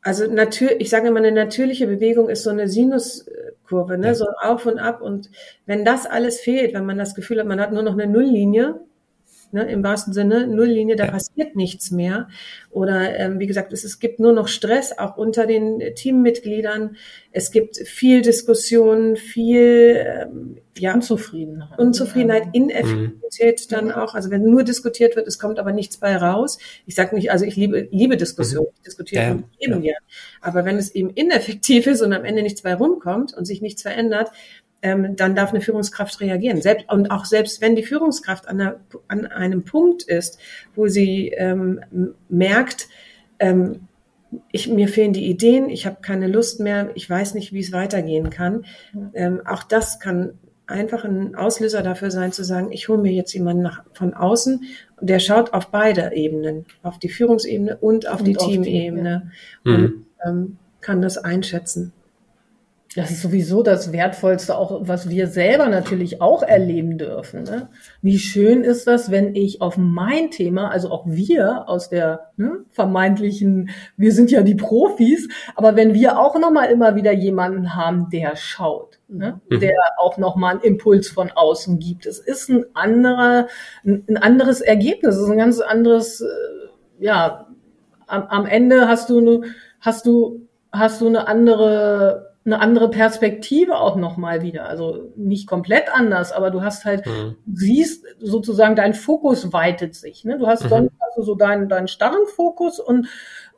[0.08, 4.06] also natürlich, ich sage immer, eine natürliche Bewegung ist so eine Sinuskurve, ne?
[4.08, 4.14] Ja.
[4.14, 5.02] so auf und ab.
[5.02, 5.30] Und
[5.66, 8.80] wenn das alles fehlt, wenn man das Gefühl hat, man hat nur noch eine Nulllinie,
[9.52, 11.10] ne, im wahrsten Sinne, Nulllinie, da ja.
[11.10, 12.28] passiert nichts mehr.
[12.70, 16.96] Oder ähm, wie gesagt, es, es gibt nur noch Stress, auch unter den Teammitgliedern.
[17.32, 23.74] Es gibt viel Diskussion, viel ähm, ja, Unzufriedenheit, Unzufriedenheit Ineffektivität mhm.
[23.74, 24.14] dann auch.
[24.14, 26.58] Also wenn nur diskutiert wird, es kommt aber nichts bei raus.
[26.86, 28.72] Ich sage nicht, also ich liebe, liebe Diskussion, mhm.
[28.76, 29.92] ich diskutiere ja, eben ja.
[29.92, 29.96] ja.
[30.40, 33.82] Aber wenn es eben ineffektiv ist und am Ende nichts bei rumkommt und sich nichts
[33.82, 34.30] verändert,
[34.82, 36.62] ähm, dann darf eine Führungskraft reagieren.
[36.62, 40.38] Selbst, und auch selbst wenn die Führungskraft an, einer, an einem Punkt ist,
[40.74, 41.80] wo sie ähm,
[42.28, 42.88] merkt,
[43.38, 43.88] ähm,
[44.52, 47.72] ich, mir fehlen die Ideen, ich habe keine Lust mehr, ich weiß nicht, wie es
[47.72, 48.66] weitergehen kann.
[49.14, 50.34] Ähm, auch das kann
[50.66, 54.64] einfach ein Auslöser dafür sein, zu sagen, ich hole mir jetzt jemanden nach, von außen,
[55.00, 59.32] der schaut auf beide Ebenen, auf die Führungsebene und auf und die Teamebene
[59.64, 59.72] ja.
[59.72, 60.06] und mhm.
[60.24, 61.92] ähm, kann das einschätzen.
[62.96, 67.42] Das ist sowieso das Wertvollste, auch was wir selber natürlich auch erleben dürfen.
[67.42, 67.68] Ne?
[68.00, 72.64] Wie schön ist das, wenn ich auf mein Thema, also auch wir aus der ne,
[72.70, 78.08] vermeintlichen, wir sind ja die Profis, aber wenn wir auch nochmal immer wieder jemanden haben,
[78.10, 79.38] der schaut, ne?
[79.50, 79.60] Mhm.
[79.60, 82.06] der auch nochmal einen Impuls von außen gibt.
[82.06, 83.48] Es ist ein anderer,
[83.84, 87.48] ein anderes Ergebnis, es ist ein ganz anderes, äh, ja,
[88.06, 89.44] am, am Ende hast du,
[89.78, 94.68] hast du, hast du eine andere eine andere Perspektive auch nochmal wieder.
[94.68, 97.36] Also nicht komplett anders, aber du hast halt, mhm.
[97.52, 100.24] siehst sozusagen, dein Fokus weitet sich.
[100.24, 100.38] Ne?
[100.38, 100.68] Du hast mhm.
[100.68, 103.08] sonst du so deinen, deinen starren Fokus und,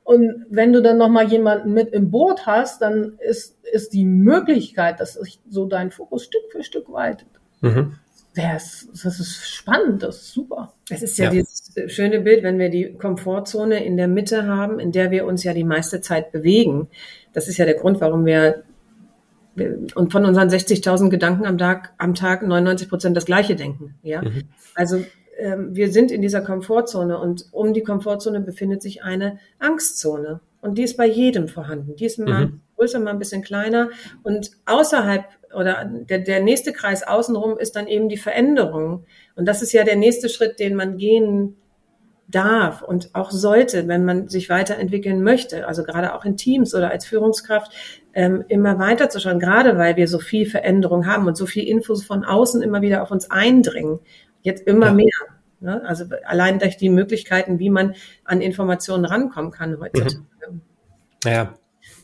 [0.02, 4.98] und wenn du dann nochmal jemanden mit im Boot hast, dann ist, ist die Möglichkeit,
[4.98, 7.28] dass sich so dein Fokus Stück für Stück weitet.
[7.60, 7.96] Mhm.
[8.34, 10.72] Das, das ist spannend, das ist super.
[10.88, 14.78] Es ist ja, ja, dieses schöne Bild, wenn wir die Komfortzone in der Mitte haben,
[14.78, 16.88] in der wir uns ja die meiste Zeit bewegen.
[17.32, 18.62] Das ist ja der Grund, warum wir
[19.56, 23.94] und von unseren 60.000 Gedanken am Tag, am Tag 99 Prozent das Gleiche denken.
[24.02, 24.44] Ja, mhm.
[24.74, 25.04] also
[25.38, 30.78] ähm, wir sind in dieser Komfortzone und um die Komfortzone befindet sich eine Angstzone und
[30.78, 31.96] die ist bei jedem vorhanden.
[31.96, 32.60] Die ist mal mhm.
[32.76, 33.90] größer, mal ein bisschen kleiner
[34.22, 39.62] und außerhalb oder der, der nächste Kreis außenrum ist dann eben die Veränderung und das
[39.62, 41.56] ist ja der nächste Schritt, den man gehen
[42.28, 46.90] darf und auch sollte, wenn man sich weiterentwickeln möchte, also gerade auch in Teams oder
[46.90, 47.72] als Führungskraft,
[48.14, 51.66] ähm, immer weiter zu schauen, gerade weil wir so viel Veränderung haben und so viel
[51.66, 54.00] Infos von außen immer wieder auf uns eindringen,
[54.42, 54.92] jetzt immer ja.
[54.94, 55.06] mehr.
[55.60, 55.82] Ne?
[55.86, 57.94] Also allein durch die Möglichkeiten, wie man
[58.24, 60.22] an Informationen rankommen kann heutzutage.
[60.50, 60.60] Mhm.
[61.24, 61.54] Ja.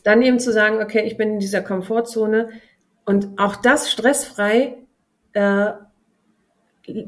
[0.03, 2.49] Dann eben zu sagen, okay, ich bin in dieser Komfortzone
[3.05, 4.77] und auch das stressfrei
[5.33, 5.71] äh,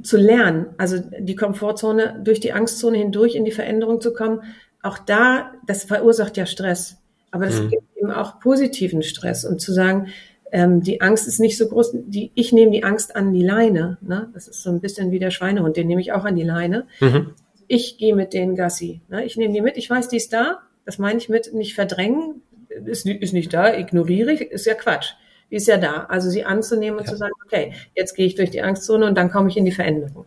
[0.03, 4.41] zu lernen, also die Komfortzone durch die Angstzone hindurch in die Veränderung zu kommen,
[4.81, 6.97] auch da, das verursacht ja Stress.
[7.31, 7.69] Aber das mhm.
[7.69, 10.07] gibt eben auch positiven Stress und zu sagen,
[10.51, 13.97] ähm, die Angst ist nicht so groß, die, ich nehme die Angst an die Leine.
[14.01, 14.29] Ne?
[14.33, 16.87] Das ist so ein bisschen wie der Schweinehund, den nehme ich auch an die Leine.
[16.99, 17.31] Mhm.
[17.67, 19.01] Ich gehe mit den Gassi.
[19.09, 19.25] Ne?
[19.25, 20.59] Ich nehme die mit, ich weiß, die ist da.
[20.85, 22.41] Das meine ich mit nicht verdrängen,
[22.85, 25.13] ist, ist nicht da, ignoriere ich, ist ja Quatsch
[25.49, 26.05] die ist ja da.
[26.05, 27.11] Also sie anzunehmen und ja.
[27.11, 29.71] zu sagen, okay, jetzt gehe ich durch die Angstzone und dann komme ich in die
[29.71, 30.25] Veränderung.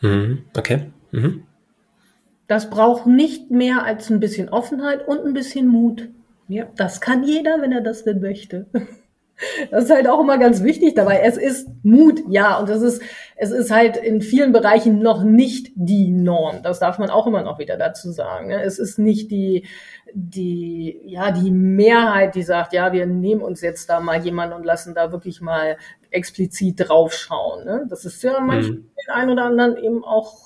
[0.00, 0.44] Mhm.
[0.56, 0.90] Okay.
[1.10, 1.42] Mhm.
[2.46, 6.08] Das braucht nicht mehr als ein bisschen Offenheit und ein bisschen Mut.
[6.48, 6.66] Ja.
[6.76, 8.66] Das kann jeder, wenn er das denn möchte.
[9.70, 11.20] Das ist halt auch immer ganz wichtig dabei.
[11.20, 13.02] Es ist Mut, ja, und es ist,
[13.36, 16.62] es ist halt in vielen Bereichen noch nicht die Norm.
[16.62, 18.48] Das darf man auch immer noch wieder dazu sagen.
[18.48, 18.62] Ne?
[18.62, 19.66] Es ist nicht die,
[20.14, 24.64] die, ja, die Mehrheit, die sagt, ja, wir nehmen uns jetzt da mal jemanden und
[24.64, 25.76] lassen da wirklich mal
[26.10, 27.64] explizit draufschauen.
[27.66, 27.86] Ne?
[27.90, 28.90] Das ist ja manchmal mhm.
[28.96, 30.45] den einen oder anderen eben auch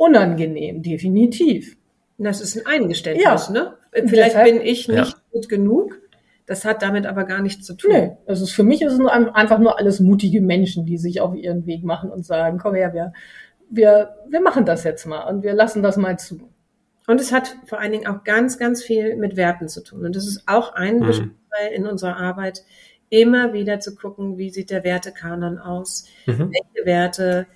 [0.00, 1.76] unangenehm, definitiv.
[2.18, 3.52] Das ist ein Eingeständnis, ja.
[3.52, 3.74] ne?
[3.92, 5.14] Vielleicht Deshalb, bin ich nicht ja.
[5.32, 6.00] gut genug
[6.50, 7.92] das hat damit aber gar nichts zu tun.
[7.92, 11.64] Nee, also für mich ist es einfach nur alles mutige Menschen, die sich auf ihren
[11.64, 13.12] Weg machen und sagen, komm her, wir,
[13.70, 16.50] wir, wir machen das jetzt mal und wir lassen das mal zu.
[17.06, 20.04] Und es hat vor allen Dingen auch ganz, ganz viel mit Werten zu tun.
[20.04, 21.06] Und das ist auch ein mhm.
[21.06, 22.64] Bestandteil in unserer Arbeit,
[23.10, 26.06] immer wieder zu gucken, wie sieht der Wertekanon aus?
[26.26, 26.50] Mhm.
[26.50, 27.46] Welche Werte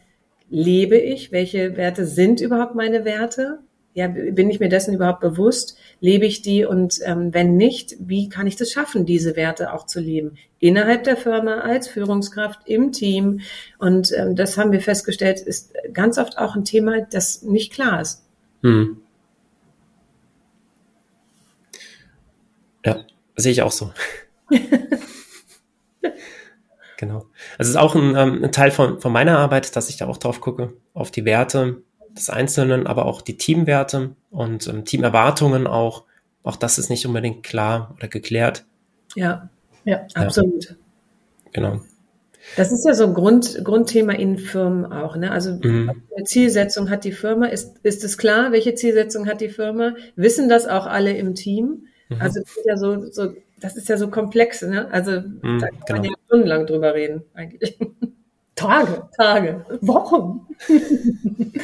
[0.51, 1.33] lebe ich?
[1.33, 3.61] Welche Werte sind überhaupt meine Werte?
[3.97, 5.79] Ja, bin ich mir dessen überhaupt bewusst?
[6.01, 6.65] Lebe ich die?
[6.65, 10.37] Und ähm, wenn nicht, wie kann ich das schaffen, diese Werte auch zu leben?
[10.59, 13.41] Innerhalb der Firma, als Führungskraft, im Team.
[13.79, 18.01] Und ähm, das haben wir festgestellt, ist ganz oft auch ein Thema, das nicht klar
[18.01, 18.25] ist.
[18.63, 18.97] Hm.
[22.85, 23.05] Ja,
[23.37, 23.93] sehe ich auch so.
[26.97, 27.27] genau.
[27.59, 30.07] Also es ist auch ein, ähm, ein Teil von, von meiner Arbeit, dass ich da
[30.07, 31.83] auch drauf gucke, auf die Werte,
[32.17, 36.05] des Einzelnen, aber auch die Teamwerte und ähm, Teamerwartungen auch.
[36.43, 38.65] Auch das ist nicht unbedingt klar oder geklärt.
[39.15, 39.49] Ja,
[39.85, 40.65] ja, absolut.
[40.65, 40.77] Ja.
[41.53, 41.81] Genau.
[42.57, 45.17] Das ist ja so ein Grund, Grundthema in Firmen auch.
[45.17, 45.31] Ne?
[45.31, 46.03] Also mhm.
[46.25, 47.47] Zielsetzung hat die Firma.
[47.47, 49.95] Ist, ist es klar, welche Zielsetzung hat die Firma?
[50.15, 51.87] Wissen das auch alle im Team?
[52.11, 52.21] Mhm.
[52.21, 53.33] Also ja so, so,
[53.65, 54.61] das ist ja so komplex.
[54.61, 54.89] Ne?
[54.93, 56.01] Also mhm, da kann genau.
[56.01, 57.79] man ja stundenlang drüber reden eigentlich.
[58.55, 60.47] Tage, Tage, Wochen.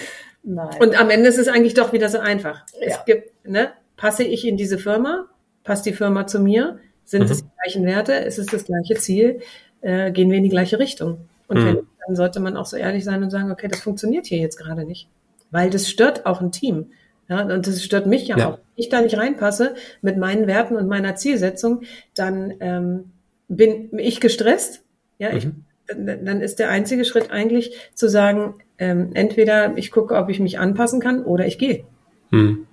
[0.42, 0.76] Nein.
[0.80, 2.64] Und am Ende ist es eigentlich doch wieder so einfach.
[2.80, 2.86] Ja.
[2.86, 5.26] Es gibt, ne, passe ich in diese Firma?
[5.62, 6.78] Passt die Firma zu mir?
[7.04, 7.30] Sind mhm.
[7.30, 8.14] es die gleichen Werte?
[8.14, 9.40] Ist es das gleiche Ziel?
[9.82, 11.28] Äh, gehen wir in die gleiche Richtung?
[11.48, 11.66] Und mhm.
[11.66, 14.56] wenn, dann sollte man auch so ehrlich sein und sagen, okay, das funktioniert hier jetzt
[14.56, 15.08] gerade nicht.
[15.50, 16.92] Weil das stört auch ein Team.
[17.30, 18.48] Ja, und das stört mich ja, ja.
[18.48, 18.54] auch.
[18.54, 21.82] Wenn ich da nicht reinpasse mit meinen Werten und meiner Zielsetzung,
[22.14, 23.12] dann ähm,
[23.46, 24.82] bin ich gestresst.
[25.18, 25.36] Ja, mhm.
[25.36, 25.48] ich
[25.96, 30.58] dann ist der einzige Schritt eigentlich zu sagen, ähm, entweder ich gucke, ob ich mich
[30.58, 31.84] anpassen kann oder ich gehe.
[32.30, 32.66] Hm.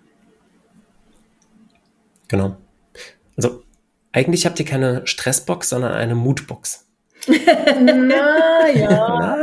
[2.28, 2.58] Genau.
[3.36, 3.64] Also
[4.12, 6.87] eigentlich habt ihr keine Stressbox, sondern eine Moodbox.
[7.28, 9.38] Na ja.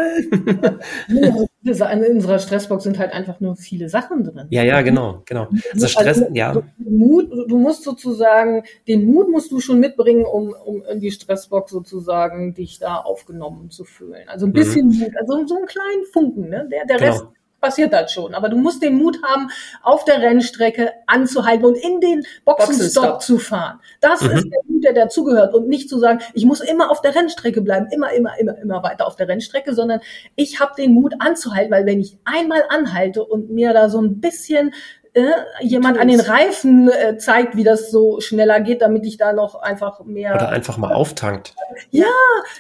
[1.08, 1.48] Nein.
[1.64, 4.46] in unserer Stressbox sind halt einfach nur viele Sachen drin.
[4.50, 5.48] Ja, ja, genau, genau.
[5.72, 6.62] Also Stress, also, ja.
[6.78, 11.72] Mut, du musst sozusagen, den Mut musst du schon mitbringen, um, um in die Stressbox
[11.72, 14.28] sozusagen dich da aufgenommen zu fühlen.
[14.28, 14.54] Also ein mhm.
[14.54, 14.98] bisschen mhm.
[14.98, 16.68] Mut, also so einen kleinen Funken, ne?
[16.70, 17.12] Der, der genau.
[17.12, 17.26] Rest
[17.64, 18.35] passiert das schon.
[18.35, 19.50] Aber du musst den Mut haben,
[19.83, 23.81] auf der Rennstrecke anzuhalten und in den Boxenstopp zu fahren.
[24.00, 24.33] Das mhm.
[24.33, 25.55] ist der Mut, der dazugehört.
[25.55, 28.83] Und nicht zu sagen, ich muss immer auf der Rennstrecke bleiben, immer, immer, immer, immer
[28.83, 30.00] weiter auf der Rennstrecke, sondern
[30.37, 34.20] ich habe den Mut anzuhalten, weil wenn ich einmal anhalte und mir da so ein
[34.20, 34.74] bisschen
[35.14, 35.31] äh,
[35.62, 39.55] jemand an den Reifen äh, zeigt, wie das so schneller geht, damit ich da noch
[39.55, 40.35] einfach mehr.
[40.35, 41.55] Oder einfach mal auftankt.
[41.90, 42.07] Ja,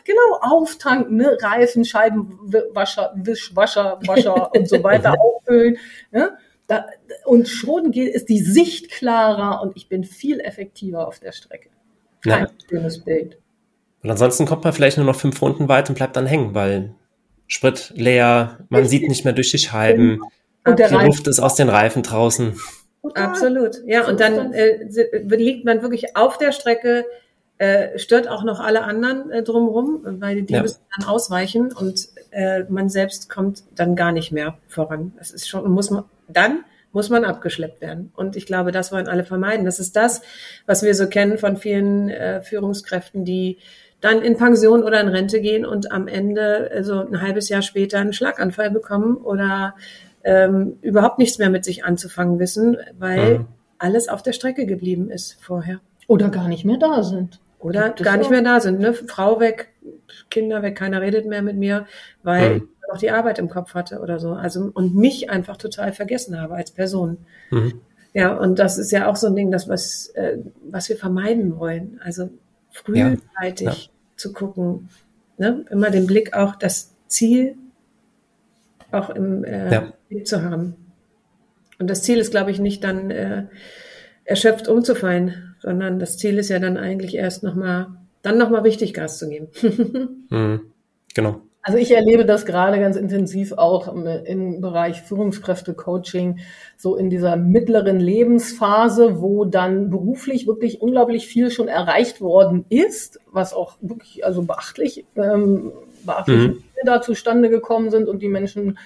[0.04, 1.36] genau, auftanken, ne?
[1.40, 5.78] Reifen, Scheibenwascher, Wischwascher, Wascher und so weiter auffüllen.
[6.12, 6.38] Ne?
[6.68, 6.86] Da,
[7.24, 11.70] und schon geht, ist die Sicht klarer und ich bin viel effektiver auf der Strecke.
[12.22, 12.50] Kein ja.
[12.68, 13.36] schönes Bild.
[14.04, 16.94] Und ansonsten kommt man vielleicht nur noch fünf Runden weit und bleibt dann hängen, weil
[17.48, 20.16] Sprit leer, man sieht nicht mehr durch die Scheiben.
[20.16, 20.28] Genau.
[20.64, 21.06] Und der die Reifen.
[21.06, 22.58] Luft ist aus den Reifen draußen.
[23.14, 23.82] Absolut.
[23.86, 24.84] Ja, und dann äh,
[25.36, 27.04] liegt man wirklich auf der Strecke,
[27.58, 30.62] äh, stört auch noch alle anderen äh, drumherum, weil die ja.
[30.62, 35.12] müssen dann ausweichen und äh, man selbst kommt dann gar nicht mehr voran.
[35.18, 38.12] Das ist schon, muss man, dann muss man abgeschleppt werden.
[38.16, 39.66] Und ich glaube, das wollen alle vermeiden.
[39.66, 40.22] Das ist das,
[40.64, 43.58] was wir so kennen von vielen äh, Führungskräften, die
[44.00, 47.98] dann in Pension oder in Rente gehen und am Ende, also ein halbes Jahr später,
[47.98, 49.74] einen Schlaganfall bekommen oder
[50.24, 53.46] ähm, überhaupt nichts mehr mit sich anzufangen wissen, weil mhm.
[53.78, 55.80] alles auf der Strecke geblieben ist vorher.
[56.06, 57.40] Oder gar nicht mehr da sind.
[57.58, 58.80] Oder gar nicht mehr da sind.
[58.80, 58.92] Ne?
[58.92, 59.72] Frau weg,
[60.30, 61.86] Kinder weg, keiner redet mehr mit mir,
[62.22, 62.56] weil mhm.
[62.56, 64.32] ich noch die Arbeit im Kopf hatte oder so.
[64.32, 67.18] Also und mich einfach total vergessen habe als Person.
[67.50, 67.80] Mhm.
[68.12, 70.38] Ja, und das ist ja auch so ein Ding, das was, äh,
[70.70, 72.00] was wir vermeiden wollen.
[72.02, 72.30] Also
[72.70, 73.72] frühzeitig ja.
[73.72, 73.90] Ja.
[74.16, 74.88] zu gucken,
[75.38, 75.64] ne?
[75.70, 77.56] immer den Blick auch das Ziel
[78.94, 79.92] auch im äh, ja.
[80.22, 80.76] Zu haben.
[81.78, 83.46] Und das Ziel ist, glaube ich, nicht dann äh,
[84.24, 87.88] erschöpft umzufallen, sondern das Ziel ist ja dann eigentlich erst nochmal,
[88.22, 89.48] dann nochmal richtig Gas zu geben.
[90.30, 90.60] mhm.
[91.14, 91.40] Genau.
[91.66, 96.40] Also ich erlebe das gerade ganz intensiv auch im Bereich Führungskräfte-Coaching,
[96.76, 103.18] so in dieser mittleren Lebensphase, wo dann beruflich wirklich unglaublich viel schon erreicht worden ist,
[103.32, 105.72] was auch wirklich also beachtlich, ähm,
[106.04, 106.64] beachtlich mhm.
[106.84, 108.76] da zustande gekommen sind und die Menschen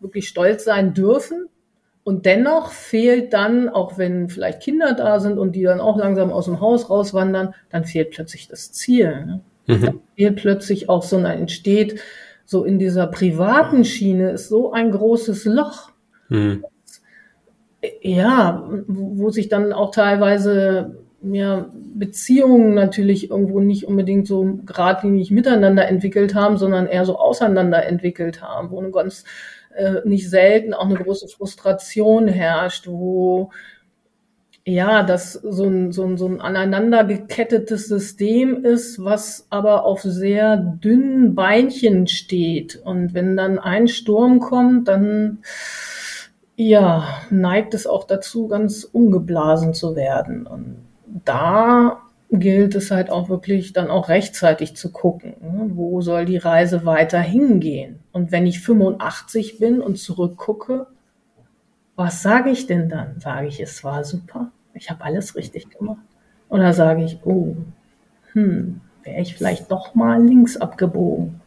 [0.00, 1.48] wirklich stolz sein dürfen.
[2.04, 6.32] Und dennoch fehlt dann, auch wenn vielleicht Kinder da sind und die dann auch langsam
[6.32, 9.26] aus dem Haus rauswandern, dann fehlt plötzlich das Ziel.
[9.26, 9.40] Ne?
[9.66, 9.82] Mhm.
[9.82, 12.00] Dann fehlt plötzlich auch so eine entsteht,
[12.46, 15.90] so in dieser privaten Schiene ist so ein großes Loch.
[16.30, 16.64] Mhm.
[18.00, 25.86] Ja, wo sich dann auch teilweise ja, Beziehungen natürlich irgendwo nicht unbedingt so geradlinig miteinander
[25.88, 29.24] entwickelt haben, sondern eher so auseinander entwickelt haben, wo eine ganz
[29.74, 33.50] äh, nicht selten auch eine große Frustration herrscht, wo
[34.68, 40.02] ja, das so ein, so ein, so ein aneinander gekettetes System ist, was aber auf
[40.02, 42.76] sehr dünnen Beinchen steht.
[42.84, 45.38] Und wenn dann ein Sturm kommt, dann
[46.54, 50.46] ja, neigt es auch dazu, ganz umgeblasen zu werden.
[50.46, 50.76] Und
[51.24, 55.70] da gilt es halt auch wirklich dann auch rechtzeitig zu gucken, ne?
[55.74, 58.00] wo soll die Reise weiter hingehen.
[58.12, 60.86] Und wenn ich 85 bin und zurückgucke,
[61.96, 63.18] was sage ich denn dann?
[63.18, 64.52] Sage ich, es war super?
[64.78, 66.02] ich habe alles richtig gemacht.
[66.48, 67.56] Oder sage ich, oh,
[68.32, 71.40] hm, wäre ich vielleicht doch mal links abgebogen,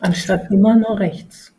[0.00, 1.52] anstatt immer nur rechts.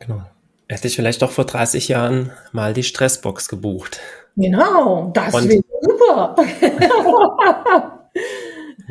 [0.00, 0.22] Genau.
[0.68, 4.00] Hätte ich vielleicht doch vor 30 Jahren mal die Stressbox gebucht.
[4.36, 5.62] Genau, das wäre
[6.06, 6.34] super.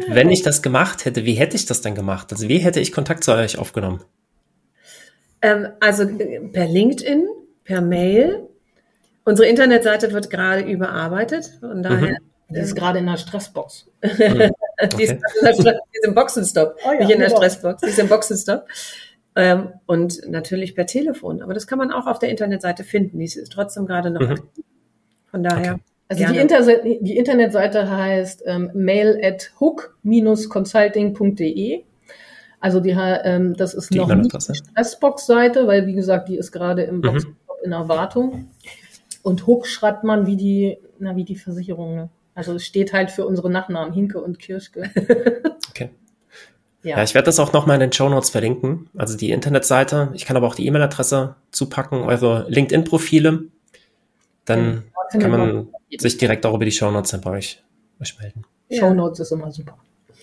[0.08, 2.32] Wenn ich das gemacht hätte, wie hätte ich das dann gemacht?
[2.32, 4.04] Also wie hätte ich Kontakt zu euch aufgenommen?
[5.42, 7.28] Ähm, also äh, per LinkedIn,
[7.64, 8.48] per Mail,
[9.26, 11.58] Unsere Internetseite wird gerade überarbeitet.
[11.60, 11.84] Von mhm.
[11.84, 12.12] daher.
[12.12, 12.18] Mhm.
[12.50, 13.90] Die ist gerade in der Stressbox.
[14.04, 14.10] Mhm.
[14.98, 16.76] die, ist die ist im Boxenstopp.
[16.86, 18.68] Oh ja, nicht in der Stressbox, die ist im Boxenstopp.
[19.36, 21.42] Ähm, und natürlich per Telefon.
[21.42, 23.18] Aber das kann man auch auf der Internetseite finden.
[23.18, 24.42] Die ist trotzdem gerade noch mhm.
[25.32, 25.74] Von daher.
[25.74, 25.84] Okay.
[26.22, 31.84] Also die, Inter die, Internetseite heißt ähm, mail at hook-consulting.de.
[32.60, 36.52] Also die, ähm, das ist die noch nicht die Stressbox-Seite, weil wie gesagt, die ist
[36.52, 37.02] gerade im mhm.
[37.02, 38.50] Boxenstopp in Erwartung.
[39.22, 41.96] Und Hook schreibt man wie die, na, wie die Versicherung.
[41.96, 42.10] Ne?
[42.36, 44.90] Also es steht halt für unsere Nachnamen, Hinke und Kirschke.
[45.70, 45.90] okay.
[46.84, 46.98] Ja.
[46.98, 48.90] ja, ich werde das auch nochmal in den Show Notes verlinken.
[48.98, 50.10] Also die Internetseite.
[50.14, 53.46] Ich kann aber auch die E-Mail-Adresse zupacken, eure LinkedIn-Profile.
[54.44, 54.84] Dann
[55.14, 55.68] ja, kann man
[56.00, 57.64] sich direkt auch über die Show Notes dann bei euch,
[58.02, 58.44] euch melden.
[58.70, 58.80] Ja.
[58.80, 59.78] Show Notes ist immer super.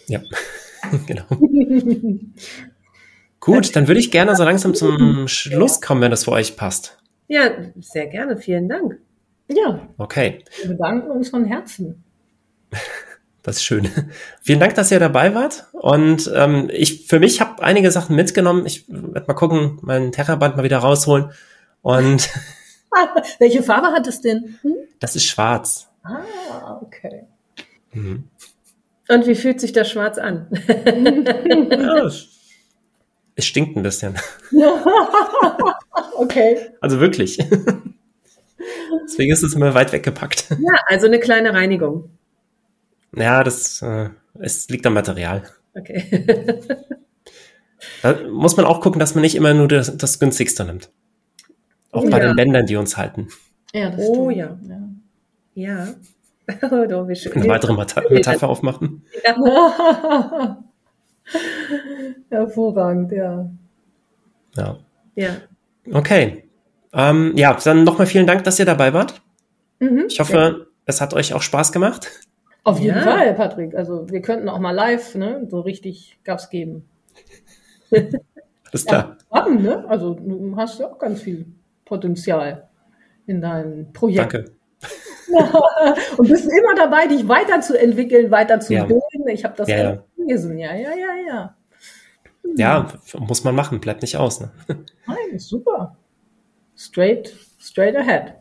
[0.06, 0.20] Ja,
[1.06, 1.24] genau.
[3.40, 6.98] Gut, dann würde ich gerne so langsam zum Schluss kommen, wenn das für euch passt.
[7.26, 7.50] Ja,
[7.80, 8.36] sehr gerne.
[8.36, 8.98] Vielen Dank.
[9.48, 9.88] Ja.
[9.98, 10.44] Okay.
[10.60, 12.04] Wir bedanken uns von Herzen.
[13.42, 13.88] Das ist schön.
[14.42, 15.64] Vielen Dank, dass ihr dabei wart.
[15.72, 18.66] Und ähm, ich für mich habe einige Sachen mitgenommen.
[18.66, 21.30] Ich werde mal gucken, meinen Terraband mal wieder rausholen.
[21.80, 22.28] Und
[23.38, 24.58] welche Farbe hat es denn?
[24.62, 24.74] Hm?
[24.98, 25.88] Das ist schwarz.
[26.02, 27.24] Ah, okay.
[27.92, 28.24] Mhm.
[29.08, 30.46] Und wie fühlt sich das Schwarz an?
[30.66, 32.28] ja, es,
[33.34, 34.14] es stinkt ein bisschen.
[36.14, 36.70] Okay.
[36.80, 37.38] Also wirklich.
[39.04, 40.50] Deswegen ist es immer weit weggepackt.
[40.50, 42.10] Ja, also eine kleine Reinigung.
[43.16, 45.42] Ja, das äh, es liegt am Material.
[45.76, 46.24] Okay.
[48.02, 50.90] da muss man auch gucken, dass man nicht immer nur das, das günstigste nimmt.
[51.92, 52.26] Auch oh, bei ja.
[52.28, 53.28] den Bändern, die uns halten.
[53.72, 54.58] Ja, das oh ja.
[54.62, 54.88] Ja.
[55.54, 55.88] ja.
[56.62, 57.32] Oh, doch, wie schön.
[57.32, 57.72] Eine weitere
[58.10, 59.04] Metapher aufmachen.
[59.24, 60.58] Ja.
[62.30, 63.48] Hervorragend, ja.
[64.56, 64.78] Ja.
[65.14, 65.36] Ja.
[65.92, 66.48] Okay.
[66.92, 69.22] Ähm, ja, dann nochmal vielen Dank, dass ihr dabei wart.
[69.78, 70.56] Mhm, ich hoffe, ja.
[70.86, 72.08] es hat euch auch Spaß gemacht.
[72.64, 73.02] Auf jeden ja.
[73.02, 73.76] Fall, Patrick.
[73.76, 76.88] Also wir könnten auch mal live, ne, so richtig Gas geben.
[78.72, 79.16] Alles klar.
[79.32, 79.84] Ja, haben, ne?
[79.88, 81.46] Also du hast ja auch ganz viel
[81.90, 82.68] Potenzial
[83.26, 84.32] in deinem Projekt.
[84.32, 84.52] Danke.
[86.16, 89.02] und bist immer dabei, dich weiterzuentwickeln, weiterzubilden.
[89.26, 89.32] Ja.
[89.32, 90.56] Ich habe das ja, gelesen.
[90.56, 91.56] Ja, ja, ja, ja.
[92.56, 94.40] Ja, muss man machen, bleibt nicht aus.
[94.40, 94.52] Ne?
[95.06, 95.96] Nein, super.
[96.76, 98.34] Straight, straight ahead.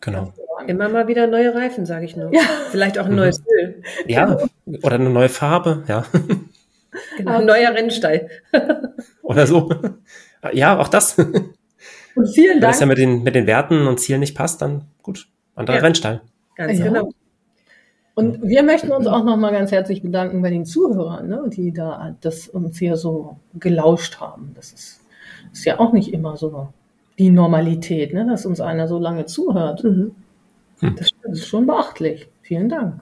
[0.00, 0.32] Genau.
[0.66, 2.34] Immer mal wieder neue Reifen, sage ich nur.
[2.34, 2.42] Ja.
[2.70, 3.46] Vielleicht auch ein neues mhm.
[3.58, 3.82] Öl.
[4.06, 4.36] Ja,
[4.82, 6.04] oder eine neue Farbe, ja.
[7.16, 8.28] Genau, ein neuer Rennstall.
[9.22, 9.70] oder so.
[10.52, 11.16] Ja, auch das.
[12.14, 12.62] Und vielen Dank.
[12.62, 15.76] Wenn es ja mit den, mit den Werten und Zielen nicht passt, dann gut, anderer
[15.76, 15.82] ja.
[15.82, 16.22] Rennstall.
[16.56, 16.84] Ganz ja.
[16.86, 17.10] genau.
[18.14, 22.14] Und wir möchten uns auch nochmal ganz herzlich bedanken bei den Zuhörern, ne, die da
[22.20, 24.52] das uns hier so gelauscht haben.
[24.54, 25.00] Das ist,
[25.52, 26.68] ist ja auch nicht immer so
[27.18, 29.82] die Normalität, ne, dass uns einer so lange zuhört.
[29.84, 30.14] Mhm.
[30.80, 30.96] Hm.
[30.96, 32.28] Das, ist schon beachtlich.
[32.42, 33.00] Vielen Dank.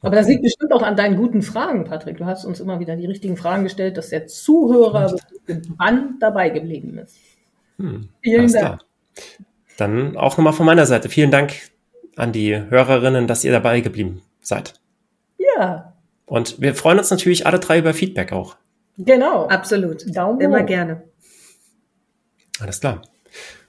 [0.00, 2.18] Aber das liegt bestimmt auch an deinen guten Fragen, Patrick.
[2.18, 5.16] Du hast uns immer wieder die richtigen Fragen gestellt, dass der Zuhörer
[5.46, 7.16] gebannt dabei geblieben ist.
[7.78, 8.64] Hm, Vielen Dank.
[8.64, 8.78] Klar.
[9.76, 11.08] Dann auch nochmal von meiner Seite.
[11.08, 11.52] Vielen Dank
[12.16, 14.74] an die Hörerinnen, dass ihr dabei geblieben seid.
[15.38, 15.92] Ja.
[16.26, 18.56] Und wir freuen uns natürlich alle drei über Feedback auch.
[18.96, 19.46] Genau.
[19.48, 20.04] Absolut.
[20.16, 20.66] Daumen Immer hoch.
[20.66, 21.02] gerne.
[22.60, 23.02] Alles klar.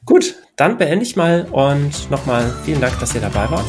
[0.05, 3.65] Gut, dann beende ich mal und nochmal vielen Dank, dass ihr dabei wart.